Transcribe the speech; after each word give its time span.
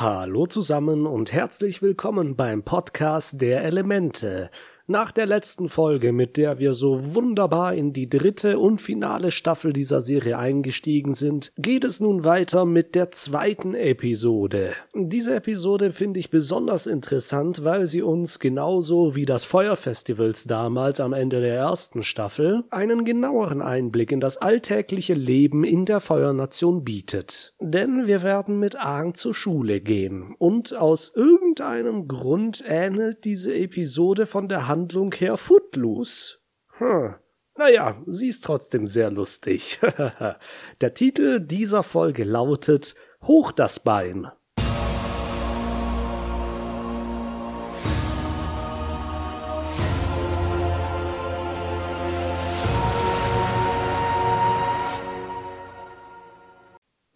Hallo 0.00 0.46
zusammen 0.46 1.06
und 1.06 1.30
herzlich 1.30 1.82
willkommen 1.82 2.34
beim 2.34 2.62
Podcast 2.62 3.42
der 3.42 3.64
Elemente. 3.64 4.50
Nach 4.86 5.12
der 5.12 5.26
letzten 5.26 5.68
Folge, 5.68 6.12
mit 6.12 6.36
der 6.36 6.58
wir 6.58 6.74
so 6.74 7.14
wunderbar 7.14 7.74
in 7.74 7.92
die 7.92 8.08
dritte 8.08 8.58
und 8.58 8.80
finale 8.80 9.30
Staffel 9.30 9.72
dieser 9.72 10.00
Serie 10.00 10.36
eingestiegen 10.36 11.14
sind, 11.14 11.52
geht 11.58 11.84
es 11.84 12.00
nun 12.00 12.24
weiter 12.24 12.64
mit 12.64 12.94
der 12.94 13.10
zweiten 13.12 13.74
Episode. 13.74 14.72
Diese 14.94 15.36
Episode 15.36 15.92
finde 15.92 16.18
ich 16.18 16.30
besonders 16.30 16.86
interessant, 16.86 17.62
weil 17.62 17.86
sie 17.86 18.02
uns 18.02 18.40
genauso 18.40 19.14
wie 19.14 19.26
das 19.26 19.44
Feuerfestivals 19.44 20.44
damals 20.44 20.98
am 20.98 21.12
Ende 21.12 21.40
der 21.40 21.54
ersten 21.54 22.02
Staffel 22.02 22.64
einen 22.70 23.04
genaueren 23.04 23.62
Einblick 23.62 24.10
in 24.10 24.20
das 24.20 24.38
alltägliche 24.38 25.14
Leben 25.14 25.62
in 25.62 25.84
der 25.84 26.00
Feuernation 26.00 26.82
bietet. 26.82 27.54
Denn 27.60 28.06
wir 28.06 28.22
werden 28.22 28.58
mit 28.58 28.76
Aang 28.76 29.14
zur 29.14 29.34
Schule 29.34 29.80
gehen 29.80 30.34
und 30.38 30.74
aus 30.74 31.12
irgendeinem 31.14 32.08
Grund 32.08 32.64
ähnelt 32.66 33.24
diese 33.24 33.54
Episode 33.54 34.26
von 34.26 34.48
der 34.48 34.66
Hand 34.66 34.79
Handlung 34.80 35.12
her 35.12 35.36
Footloose. 35.36 36.38
Hm. 36.78 37.14
Naja, 37.54 38.02
sie 38.06 38.28
ist 38.28 38.42
trotzdem 38.42 38.86
sehr 38.86 39.10
lustig. 39.10 39.78
Der 40.80 40.94
Titel 40.94 41.40
dieser 41.40 41.82
Folge 41.82 42.24
lautet 42.24 42.94
Hoch 43.22 43.52
das 43.52 43.80
Bein. 43.80 44.32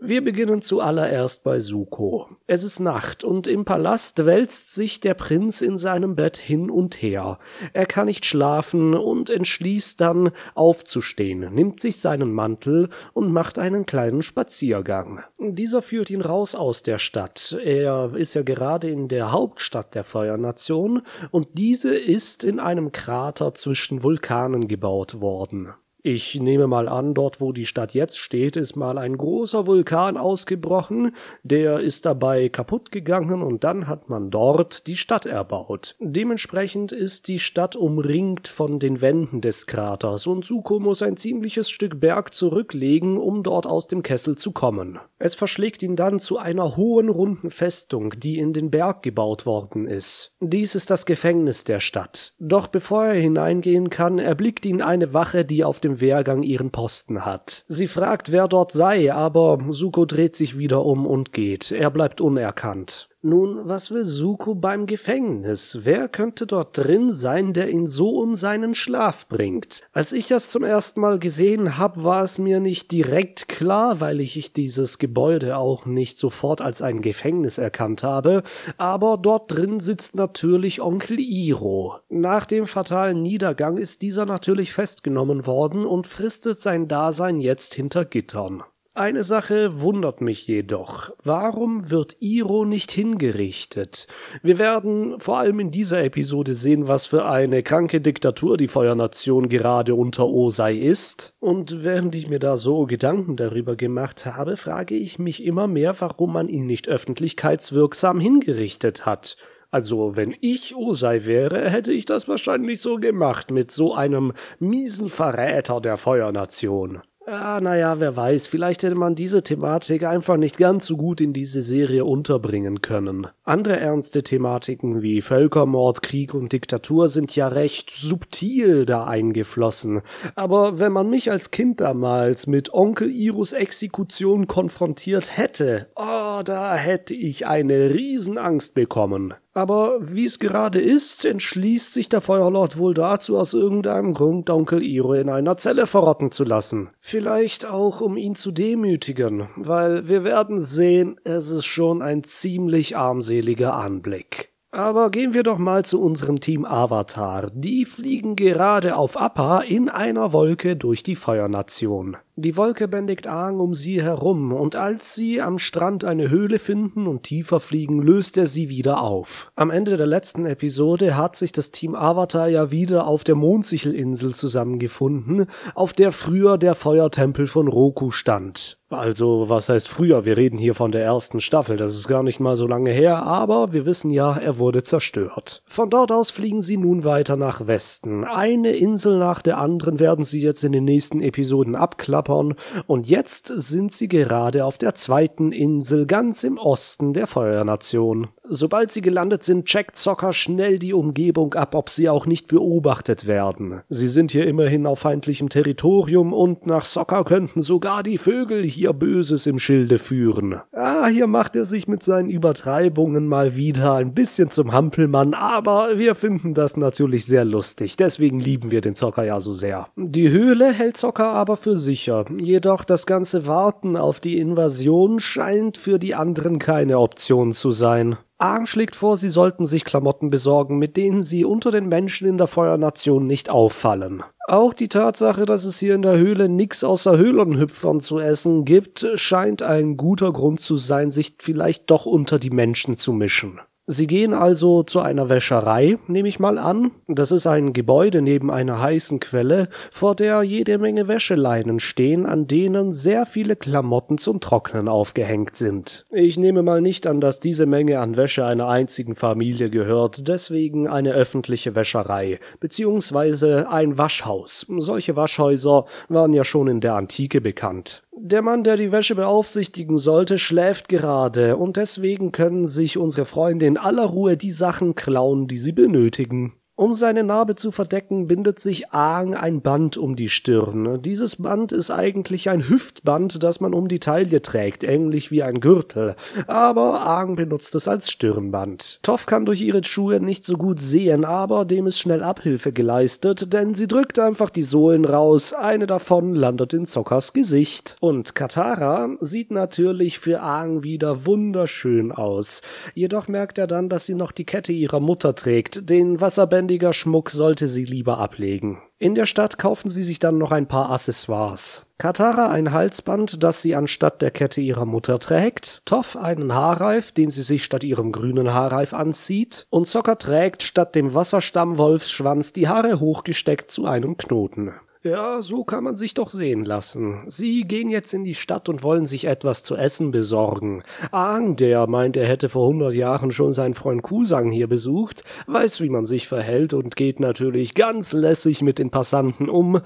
Wir 0.07 0.23
beginnen 0.23 0.61
zuallererst 0.61 1.45
bei 1.45 1.61
Suko. 1.61 2.29
Es 2.47 2.63
ist 2.63 2.79
Nacht 2.79 3.25
und 3.25 3.47
im 3.47 3.65
Palast 3.65 4.27
wälzt 4.27 4.75
sich 4.75 5.01
der 5.01 5.15
Prinz 5.15 5.63
in 5.63 5.79
seinem 5.79 6.15
Bett 6.15 6.37
hin 6.37 6.69
und 6.69 7.01
her. 7.01 7.39
Er 7.73 7.87
kann 7.87 8.05
nicht 8.05 8.27
schlafen 8.27 8.93
und 8.93 9.31
entschließt 9.31 9.99
dann 9.99 10.33
aufzustehen, 10.55 11.55
nimmt 11.55 11.81
sich 11.81 11.97
seinen 11.97 12.35
Mantel 12.35 12.91
und 13.15 13.33
macht 13.33 13.59
einen 13.59 13.87
kleinen 13.87 14.21
Spaziergang. 14.21 15.23
Dieser 15.39 15.81
führt 15.81 16.11
ihn 16.11 16.21
raus 16.21 16.55
aus 16.55 16.83
der 16.83 16.99
Stadt. 16.99 17.59
Er 17.65 18.13
ist 18.15 18.35
ja 18.35 18.43
gerade 18.43 18.91
in 18.91 19.09
der 19.09 19.33
Hauptstadt 19.33 19.95
der 19.95 20.05
Feuernation 20.05 21.01
und 21.31 21.49
diese 21.55 21.97
ist 21.97 22.45
in 22.45 22.61
einem 22.61 22.93
Krater 22.93 23.55
zwischen 23.55 24.03
Vulkanen 24.03 24.69
gebaut 24.69 25.23
worden. 25.23 25.73
Ich 26.07 26.39
nehme 26.39 26.67
mal 26.67 26.87
an, 26.87 27.15
dort 27.15 27.41
wo 27.41 27.53
die 27.53 27.65
Stadt 27.65 27.95
jetzt 27.95 28.19
steht, 28.19 28.59
ist 28.59 28.77
mal 28.77 28.99
ein 28.99 29.17
großer 29.17 29.67
Vulkan 29.67 30.19
ausgebrochen, 30.19 31.17
der 31.45 31.81
ist 31.81 32.05
dabei 32.05 32.51
kaputt 32.51 32.93
gegangen 32.93 33.41
und 33.41 33.65
dann 33.65 33.87
hat 33.87 34.11
man 34.11 34.31
dort 34.31 34.87
die 34.87 34.97
Stadt 34.97 35.25
erbaut. 35.25 35.97
Dementsprechend 36.01 36.93
ist 36.93 37.27
die 37.27 37.39
Stadt 37.39 37.75
umringt 37.75 38.49
von 38.49 38.79
den 38.79 39.01
Wänden 39.01 39.41
des 39.41 39.67
Kraters 39.67 40.27
und 40.27 40.45
Suko 40.45 40.79
muss 40.79 41.01
ein 41.01 41.17
ziemliches 41.17 41.71
Stück 41.71 42.01
Berg 42.01 42.35
zurücklegen, 42.35 43.17
um 43.17 43.43
dort 43.43 43.67
aus 43.67 43.89
dem 43.89 44.03
Kessel 44.03 44.37
zu 44.37 44.53
kommen. 44.53 44.99
Es 45.19 45.35
verschlägt 45.35 45.83
ihn 45.83 45.97
dann 45.97 46.19
zu 46.19 46.37
einer 46.37 46.77
hohen 46.77 47.09
runden 47.09 47.49
Festung, 47.49 48.13
die 48.19 48.37
in 48.37 48.53
den 48.53 48.71
Berg 48.71 49.03
gebaut 49.03 49.47
worden 49.47 49.87
ist. 49.87 50.35
Dies 50.41 50.75
ist 50.75 50.91
das 50.91 51.07
Gefängnis 51.07 51.65
der 51.65 51.81
Stadt. 51.81 52.35
Doch 52.39 52.67
bevor 52.67 53.07
er 53.07 53.15
hineingehen 53.15 53.89
kann, 53.89 54.19
erblickt 54.19 54.67
ihn 54.67 54.83
eine 54.83 55.15
Wache, 55.15 55.47
die 55.47 55.65
auf 55.65 55.81
dem 55.81 55.94
Wehrgang 56.01 56.43
ihren 56.43 56.71
Posten 56.71 57.25
hat. 57.25 57.65
Sie 57.69 57.89
fragt, 57.89 58.33
wer 58.33 58.49
dort 58.49 58.73
sei, 58.73 59.13
aber 59.13 59.59
Suko 59.71 60.05
dreht 60.05 60.37
sich 60.37 60.59
wieder 60.59 60.85
um 60.85 61.07
und 61.07 61.33
geht. 61.33 61.71
Er 61.71 61.91
bleibt 61.91 62.21
unerkannt. 62.21 63.09
Nun, 63.27 63.67
was 63.67 63.91
will 63.91 64.05
Suko 64.05 64.55
beim 64.55 64.85
Gefängnis? 64.85 65.79
Wer 65.81 66.11
könnte 66.11 66.47
dort 66.47 66.77
drin 66.77 67.11
sein, 67.11 67.55
der 67.55 67.71
ihn 67.71 67.87
so 67.87 68.21
um 68.21 68.37
seinen 68.37 68.75
Schlaf 68.75 69.29
bringt? 69.29 69.81
Als 69.95 70.13
ich 70.13 70.29
das 70.29 70.51
zum 70.51 70.63
ersten 70.63 71.01
Mal 71.01 71.19
gesehen 71.19 71.79
hab, 71.79 72.05
war 72.05 72.23
es 72.23 72.37
mir 72.37 72.61
nicht 72.61 72.93
direkt 72.93 73.49
klar, 73.49 73.99
weil 74.01 74.21
ich 74.21 74.53
dieses 74.53 74.99
Gebäude 74.99 75.57
auch 75.57 75.87
nicht 75.87 76.19
sofort 76.19 76.61
als 76.61 76.83
ein 76.83 77.01
Gefängnis 77.01 77.57
erkannt 77.57 78.03
habe, 78.03 78.43
aber 78.77 79.17
dort 79.17 79.51
drin 79.51 79.81
sitzt 79.81 80.17
natürlich 80.17 80.83
Onkel 80.83 81.19
Iro. 81.19 82.01
Nach 82.11 82.45
dem 82.45 82.67
fatalen 82.67 83.23
Niedergang 83.23 83.79
ist 83.79 84.03
dieser 84.03 84.27
natürlich 84.27 84.75
festgenommen 84.75 85.47
worden 85.47 85.87
und 85.87 86.07
fristet 86.07 86.61
sein 86.61 86.89
Dasein 86.89 87.41
jetzt 87.41 87.73
hinter 87.73 88.05
Gittern. 88.05 88.65
Eine 88.97 89.25
Sache 89.25 89.81
wundert 89.81 90.21
mich 90.21 90.47
jedoch. 90.47 91.11
Warum 91.25 91.91
wird 91.91 92.17
Iro 92.21 92.65
nicht 92.65 92.93
hingerichtet? 92.93 94.07
Wir 94.41 94.61
werden 94.61 95.19
vor 95.19 95.39
allem 95.39 95.59
in 95.59 95.73
dieser 95.73 96.05
Episode 96.05 96.55
sehen, 96.55 96.87
was 96.87 97.07
für 97.07 97.25
eine 97.25 97.65
kranke 97.65 98.01
Diktatur 98.01 98.57
die 98.57 98.69
Feuernation 98.69 99.49
gerade 99.49 99.97
unter 99.97 100.29
Osei 100.29 100.77
ist. 100.77 101.35
Und 101.41 101.83
während 101.83 102.15
ich 102.15 102.29
mir 102.29 102.39
da 102.39 102.57
so 102.57 102.87
Gedanken 102.87 103.35
darüber 103.35 103.75
gemacht 103.75 104.27
habe, 104.27 104.57
frage 104.57 104.95
ich 104.95 105.19
mich 105.19 105.43
immer 105.43 105.67
mehr, 105.67 106.01
warum 106.01 106.33
man 106.33 106.49
ihn 106.49 106.67
nicht 106.67 106.87
öffentlichkeitswirksam 106.87 108.21
hingerichtet 108.21 109.05
hat. 109.05 109.37
Also, 109.73 110.15
wenn 110.15 110.37
ich 110.41 110.77
Osei 110.77 111.25
wäre, 111.25 111.69
hätte 111.69 111.91
ich 111.91 112.05
das 112.05 112.29
wahrscheinlich 112.29 112.81
so 112.81 112.99
gemacht 112.99 113.51
mit 113.51 113.73
so 113.73 113.93
einem 113.93 114.35
miesen 114.61 115.09
Verräter 115.09 115.81
der 115.81 115.97
Feuernation. 115.97 117.03
Ah, 117.27 117.59
naja, 117.63 118.01
wer 118.01 118.17
weiß, 118.17 118.49
vielleicht 118.49 118.83
hätte 118.83 118.97
man 118.97 119.15
diese 119.15 119.43
Thematik 119.43 120.03
einfach 120.03 120.37
nicht 120.37 120.59
ganz 120.59 120.85
so 120.85 120.99
gut 120.99 121.23
in 121.23 121.33
diese 121.33 121.63
Serie 121.63 122.05
unterbringen 122.05 122.83
können. 122.83 123.29
Andere 123.45 123.81
ernste 123.81 124.23
Thematiken 124.23 125.01
wie 125.01 125.23
Völkermord, 125.23 126.03
Krieg 126.03 126.35
und 126.35 126.53
Diktatur 126.53 127.09
sind 127.09 127.35
ja 127.35 127.49
recht 127.49 127.89
subtil 127.91 128.85
da 128.85 129.05
eingeflossen. 129.05 130.03
Aber 130.35 130.81
wenn 130.81 130.93
man 130.93 131.09
mich 131.09 131.31
als 131.31 131.51
Kind 131.51 131.81
damals 131.81 132.47
mit 132.47 132.75
Onkel 132.75 133.11
Irus 133.11 133.55
Exekution 133.55 134.47
konfrontiert 134.47 135.39
hätte, 135.39 135.87
oh, 135.97 136.43
da 136.45 136.77
hätte 136.77 137.15
ich 137.15 137.47
eine 137.47 137.95
Riesenangst 137.95 138.75
bekommen. 138.75 139.33
Aber 139.55 139.99
wie 140.01 140.25
es 140.25 140.41
gerade 140.41 140.81
ist, 140.81 141.25
entschließt 141.25 141.93
sich 141.93 142.09
der 142.09 142.21
Feuerlord 142.21 142.77
wohl 142.77 142.93
dazu, 142.93 143.39
aus 143.39 143.55
irgendeinem 143.55 144.13
Grund 144.13 144.51
Onkel 144.51 144.83
Iro 144.83 145.15
in 145.15 145.31
einer 145.31 145.57
Zelle 145.57 145.87
verrotten 145.87 146.33
zu 146.33 146.43
lassen. 146.43 146.91
Vielleicht 146.99 147.65
auch, 147.65 148.01
um 148.01 148.17
ihn 148.17 148.35
zu 148.35 148.51
demütigen, 148.51 149.49
weil 149.55 150.09
wir 150.09 150.25
werden 150.25 150.59
sehen, 150.59 151.21
es 151.23 151.51
ist 151.51 151.67
schon 151.67 152.03
ein 152.03 152.25
ziemlich 152.25 152.97
armseliger 152.97 153.75
Anblick. 153.75 154.54
Aber 154.75 155.13
gehen 155.13 155.35
wir 155.35 155.45
doch 155.45 155.59
mal 155.59 155.85
zu 155.85 156.03
unserem 156.03 156.41
Team 156.41 156.65
Avatar. 156.65 157.49
Die 157.55 157.85
fliegen 157.85 158.35
gerade 158.35 158.97
auf 158.97 159.17
Appa 159.17 159.61
in 159.61 159.89
einer 159.89 160.33
Wolke 160.33 160.75
durch 160.75 161.05
die 161.05 161.15
Feuernation. 161.15 162.17
Die 162.35 162.57
Wolke 162.57 162.89
bändigt 162.89 163.29
Aang 163.29 163.61
um 163.61 163.75
sie 163.75 164.03
herum, 164.03 164.53
und 164.53 164.75
als 164.75 165.15
sie 165.15 165.41
am 165.41 165.61
Strand 165.61 166.05
eine 166.05 166.29
Höhle 166.29 166.59
finden 166.59 167.07
und 167.07 167.23
tiefer 167.23 167.61
fliegen, 167.61 168.03
löst 168.03 168.37
er 168.37 168.49
sie 168.49 168.69
wieder 168.69 169.01
auf. 169.01 169.53
Am 169.55 169.71
Ende 169.71 169.97
der 169.97 170.09
letzten 170.09 170.45
Episode 170.45 171.17
hat 171.17 171.37
sich 171.37 171.53
das 171.53 171.71
Team 171.71 171.95
Avatar 171.95 172.49
ja 172.49 172.73
wieder 172.73 173.07
auf 173.07 173.23
der 173.23 173.37
Mondsichelinsel 173.37 174.35
zusammengefunden, 174.35 175.47
auf 175.77 175.93
der 175.93 176.11
früher 176.11 176.59
der 176.59 176.75
Feuertempel 176.75 177.47
von 177.47 177.69
Roku 177.69 178.11
stand. 178.11 178.81
Also, 178.91 179.49
was 179.49 179.69
heißt 179.69 179.89
früher? 179.89 180.25
Wir 180.25 180.37
reden 180.37 180.59
hier 180.59 180.75
von 180.75 180.93
der 180.93 181.05
ersten 181.05 181.41
Staffel, 181.41 181.77
das 181.77 181.95
ist 181.95 182.09
gar 182.09 182.23
nicht 182.23 182.41
mal 182.41 182.57
so 182.57 182.67
lange 182.67 182.91
her, 182.91 183.23
aber 183.23 183.73
wir 183.73 183.87
wissen 183.87 184.11
ja, 184.11 184.37
er 184.37 184.59
wurde 184.59 184.83
zerstört. 184.83 185.63
Von 185.67 185.89
dort 185.91 186.13
aus 186.13 186.31
fliegen 186.31 186.63
sie 186.63 186.77
nun 186.77 187.05
weiter 187.05 187.37
nach 187.37 187.67
Westen. 187.67 188.25
Eine 188.25 188.73
Insel 188.73 189.19
nach 189.19 189.41
der 189.41 189.59
anderen 189.59 189.99
werden 189.99 190.25
sie 190.25 190.41
jetzt 190.41 190.63
in 190.65 190.73
den 190.73 190.85
nächsten 190.85 191.21
Episoden 191.21 191.75
abklappen 191.75 192.35
Japan 192.35 192.55
und 192.87 193.09
jetzt 193.09 193.47
sind 193.47 193.93
sie 193.93 194.09
gerade 194.09 194.65
auf 194.65 194.79
der 194.79 194.95
zweiten 194.95 195.53
Insel 195.53 196.07
ganz 196.07 196.45
im 196.45 196.59
Osten 196.59 197.13
der 197.13 197.27
Feuernation. 197.27 198.29
Sobald 198.47 198.93
sie 198.93 199.01
gelandet 199.01 199.43
sind, 199.43 199.65
checkt 199.65 199.97
Zocker 199.97 200.35
schnell 200.35 200.79
die 200.79 200.93
Umgebung 200.93 201.55
ab, 201.55 201.75
ob 201.75 201.89
sie 201.89 202.11
auch 202.11 202.27
nicht 202.27 202.47
beobachtet 202.47 203.27
werden. 203.27 203.81
Sie 203.89 204.07
sind 204.07 204.33
hier 204.33 204.47
immerhin 204.47 204.87
auf 204.87 204.99
feindlichem 204.99 205.49
Territorium 205.49 206.35
und 206.35 206.67
nach 206.67 206.85
Zocker 206.85 207.25
könnten 207.25 207.63
sogar 207.63 208.03
die 208.03 208.19
Vögel 208.19 208.63
hier 208.63 208.93
Böses 208.93 209.47
im 209.47 209.59
Schilde 209.59 209.99
führen. 209.99 210.61
Ah, 210.73 211.07
hier 211.07 211.27
macht 211.27 211.57
er 211.57 211.65
sich 211.65 211.89
mit 211.89 212.03
seinen 212.03 212.29
Übertreibungen 212.29 213.27
mal 213.27 213.57
wieder 213.57 213.95
ein 213.95 214.13
bisschen 214.13 214.51
zum 214.51 214.73
Hampelmann, 214.73 215.33
aber 215.33 215.97
wir 215.97 216.15
finden 216.15 216.53
das 216.53 216.77
natürlich 216.77 217.25
sehr 217.25 217.47
lustig, 217.47 217.97
deswegen 217.97 218.41
lieben 218.41 218.71
wir 218.71 218.83
den 218.83 218.95
Zocker 218.95 219.25
ja 219.25 219.41
so 219.41 219.55
sehr. 219.55 219.89
Die 219.97 220.29
Höhle 220.29 220.71
hält 220.71 220.99
Zocker 220.99 221.29
aber 221.29 221.57
für 221.57 221.79
sicher 221.79 222.27
jedoch 222.37 222.85
das 222.85 223.07
ganze 223.07 223.47
Warten 223.47 223.97
auf 223.97 224.21
die 224.21 224.39
Invasion 224.39 225.19
scheint 225.19 225.79
für 225.79 225.99
die 225.99 226.15
anderen 226.15 226.59
keine 226.59 226.99
Option 226.99 227.53
zu 227.53 227.71
sein. 227.71 228.19
Aang 228.45 228.67
schlägt 228.67 228.95
vor, 228.95 229.17
sie 229.17 229.31
sollten 229.31 229.65
sich 229.65 229.87
Klamotten 229.87 230.29
besorgen, 230.29 230.77
mit 230.77 230.99
denen 230.99 231.23
sie 231.23 231.47
unter 231.47 231.71
den 231.71 231.89
Menschen 231.89 232.29
in 232.29 232.37
der 232.37 232.47
Feuernation 232.47 233.27
nicht 233.27 233.49
auffallen. 233.49 234.23
Auch 234.47 234.75
die 234.75 234.89
Tatsache, 234.89 235.47
dass 235.47 235.65
es 235.65 235.79
hier 235.79 235.95
in 235.95 236.03
der 236.03 236.19
Höhle 236.19 236.51
nix 236.51 236.85
außer 236.85 237.17
Höhlenhüpfern 237.17 238.01
zu 238.01 238.19
essen 238.19 238.67
gibt, 238.67 239.07
scheint 239.15 239.63
ein 239.63 239.97
guter 239.97 240.31
Grund 240.31 240.61
zu 240.61 240.77
sein, 240.77 241.11
sich 241.11 241.39
vielleicht 241.41 241.91
doch 241.91 242.05
unter 242.05 242.39
die 242.39 242.51
Menschen 242.51 242.97
zu 242.97 243.15
mischen. 243.15 243.61
Sie 243.87 244.07
gehen 244.07 244.33
also 244.33 244.83
zu 244.83 245.01
einer 245.01 245.29
Wäscherei, 245.29 245.99
nehme 246.07 246.27
ich 246.27 246.41
mal 246.41 246.57
an. 246.57 246.93
Das 247.07 247.31
ist 247.31 247.47
ein 247.47 247.75
Gebäude 247.75 248.23
neben 248.23 248.51
einer 248.51 248.81
heißen 248.81 249.21
Quelle, 249.21 249.69
vor 249.91 250.15
der 250.15 250.43
jede 250.43 250.79
Menge 250.79 251.07
Wäscheleinen 251.07 251.81
stehen, 251.81 252.25
an 252.25 252.47
denen 252.47 252.93
sehr 252.93 253.27
viele 253.27 253.57
Klamotten 253.57 254.17
zum 254.17 254.41
Trocknen 254.41 254.89
aufgehängt 254.89 255.57
sind. 255.57 256.07
Ich 256.11 256.39
nehme 256.39 256.63
mal 256.63 256.81
nicht 256.81 257.07
an, 257.07 257.21
dass 257.21 257.41
diese 257.41 257.67
Menge 257.67 258.01
an 258.01 258.17
Wäsche 258.17 258.47
einer 258.47 258.69
einzigen 258.69 259.17
Familie 259.17 259.69
gehört, 259.69 260.29
deswegen 260.29 260.89
eine 260.89 261.13
öffentliche 261.13 261.75
Wäscherei, 261.75 262.41
beziehungsweise 262.61 263.69
ein 263.69 263.99
Waschhaus. 263.99 264.65
Solche 264.79 265.15
Waschhäuser 265.15 265.85
waren 266.09 266.33
ja 266.33 266.45
schon 266.45 266.69
in 266.69 266.81
der 266.81 266.95
Antike 266.95 267.43
bekannt. 267.43 268.04
Der 268.17 268.43
Mann, 268.43 268.63
der 268.63 268.77
die 268.77 268.93
Wäsche 268.93 269.17
beaufsichtigen 269.17 269.99
sollte, 269.99 270.39
schläft 270.39 270.89
gerade, 270.89 271.57
und 271.57 271.77
deswegen 271.77 272.31
können 272.31 272.67
sich 272.67 272.97
unsere 272.97 273.25
Freunde 273.25 273.67
in 273.67 273.77
aller 273.77 274.05
Ruhe 274.05 274.37
die 274.37 274.53
Sachen 274.53 274.95
klauen, 274.95 275.49
die 275.49 275.59
sie 275.59 275.73
benötigen. 275.73 276.55
Um 276.77 276.93
seine 276.93 277.23
Narbe 277.23 277.55
zu 277.55 277.71
verdecken, 277.71 278.27
bindet 278.27 278.59
sich 278.59 278.91
Aang 278.91 279.37
ein 279.37 279.63
Band 279.63 279.97
um 279.97 280.17
die 280.17 280.29
Stirn. 280.29 281.01
Dieses 281.03 281.37
Band 281.37 281.71
ist 281.71 281.93
eigentlich 281.93 282.51
ein 282.51 282.69
Hüftband, 282.69 283.45
das 283.45 283.61
man 283.61 283.73
um 283.73 283.87
die 283.87 284.01
Taille 284.01 284.43
trägt, 284.43 284.83
ähnlich 284.83 285.31
wie 285.31 285.45
ein 285.45 285.61
Gürtel. 285.61 286.17
Aber 286.49 287.07
Aang 287.07 287.37
benutzt 287.37 287.77
es 287.77 287.87
als 287.87 288.11
Stirnband. 288.11 288.99
Toff 289.05 289.27
kann 289.27 289.47
durch 289.47 289.61
ihre 289.61 289.85
Schuhe 289.85 290.19
nicht 290.19 290.45
so 290.45 290.57
gut 290.57 290.81
sehen, 290.81 291.25
aber 291.25 291.65
dem 291.65 291.87
ist 291.87 292.01
schnell 292.01 292.25
Abhilfe 292.25 292.73
geleistet, 292.73 293.53
denn 293.53 293.77
sie 293.77 293.87
drückt 293.87 294.19
einfach 294.19 294.51
die 294.51 294.63
Sohlen 294.63 295.05
raus. 295.05 295.53
Eine 295.53 295.87
davon 295.87 296.35
landet 296.35 296.75
in 296.75 296.87
Zockers 296.87 297.33
Gesicht. 297.33 297.97
Und 298.01 298.35
Katara 298.35 299.11
sieht 299.21 299.53
natürlich 299.53 300.19
für 300.19 300.41
Aang 300.41 300.83
wieder 300.83 301.25
wunderschön 301.25 302.11
aus. 302.11 302.63
Jedoch 302.95 303.29
merkt 303.29 303.59
er 303.59 303.69
dann, 303.69 303.89
dass 303.89 304.07
sie 304.07 304.17
noch 304.17 304.33
die 304.33 304.45
Kette 304.45 304.73
ihrer 304.73 304.99
Mutter 304.99 305.37
trägt, 305.37 305.89
den 305.89 306.21
Wasserbänder 306.21 306.64
aufwendiger 306.65 306.95
Schmuck 306.95 307.29
sollte 307.29 307.69
sie 307.69 307.85
lieber 307.85 308.17
ablegen. 308.17 308.81
In 308.99 309.15
der 309.15 309.27
Stadt 309.27 309.59
kaufen 309.59 309.91
sie 309.91 310.03
sich 310.03 310.19
dann 310.19 310.39
noch 310.39 310.51
ein 310.51 310.67
paar 310.67 310.91
Accessoires. 310.91 311.85
Katara 311.99 312.51
ein 312.51 312.73
Halsband, 312.73 313.43
das 313.43 313.61
sie 313.61 313.75
anstatt 313.75 314.23
der 314.23 314.31
Kette 314.31 314.63
ihrer 314.63 314.87
Mutter 314.87 315.19
trägt, 315.19 315.83
Toff 315.85 316.17
einen 316.17 316.55
Haarreif, 316.55 317.13
den 317.13 317.31
sie 317.31 317.43
sich 317.43 317.65
statt 317.65 317.85
ihrem 317.85 318.13
grünen 318.13 318.55
Haarreif 318.55 318.95
anzieht, 318.95 319.67
und 319.69 319.87
Zocker 319.87 320.17
trägt 320.17 320.63
statt 320.63 320.95
dem 320.95 321.13
Wasserstamm-Wolfsschwanz 321.13 322.55
die 322.55 322.67
Haare 322.67 322.99
hochgesteckt 322.99 323.71
zu 323.71 323.85
einem 323.85 324.17
Knoten. 324.17 324.73
Ja, 325.07 325.43
so 325.43 325.65
kann 325.65 325.85
man 325.85 325.97
sich 325.97 326.15
doch 326.15 326.31
sehen 326.31 326.65
lassen. 326.65 327.25
Sie 327.29 327.65
gehen 327.65 327.91
jetzt 327.91 328.15
in 328.15 328.25
die 328.25 328.35
Stadt 328.35 328.71
und 328.71 328.83
wollen 328.83 329.05
sich 329.05 329.27
etwas 329.27 329.63
zu 329.63 329.77
essen 329.77 330.13
besorgen. 330.13 330.83
Aang, 331.11 331.57
der 331.57 331.87
meint, 331.87 332.17
er 332.17 332.27
hätte 332.27 332.49
vor 332.49 332.69
hundert 332.69 332.95
Jahren 332.95 333.31
schon 333.31 333.53
seinen 333.53 333.75
Freund 333.75 334.03
Kusang 334.03 334.51
hier 334.51 334.67
besucht, 334.67 335.23
weiß, 335.47 335.83
wie 335.83 335.91
man 335.91 336.07
sich 336.07 336.27
verhält 336.27 336.73
und 336.73 336.97
geht 336.97 337.21
natürlich 337.21 337.75
ganz 337.75 338.15
lässig 338.15 338.63
mit 338.63 338.79
den 338.79 338.89
Passanten 338.89 339.51
um, 339.51 339.83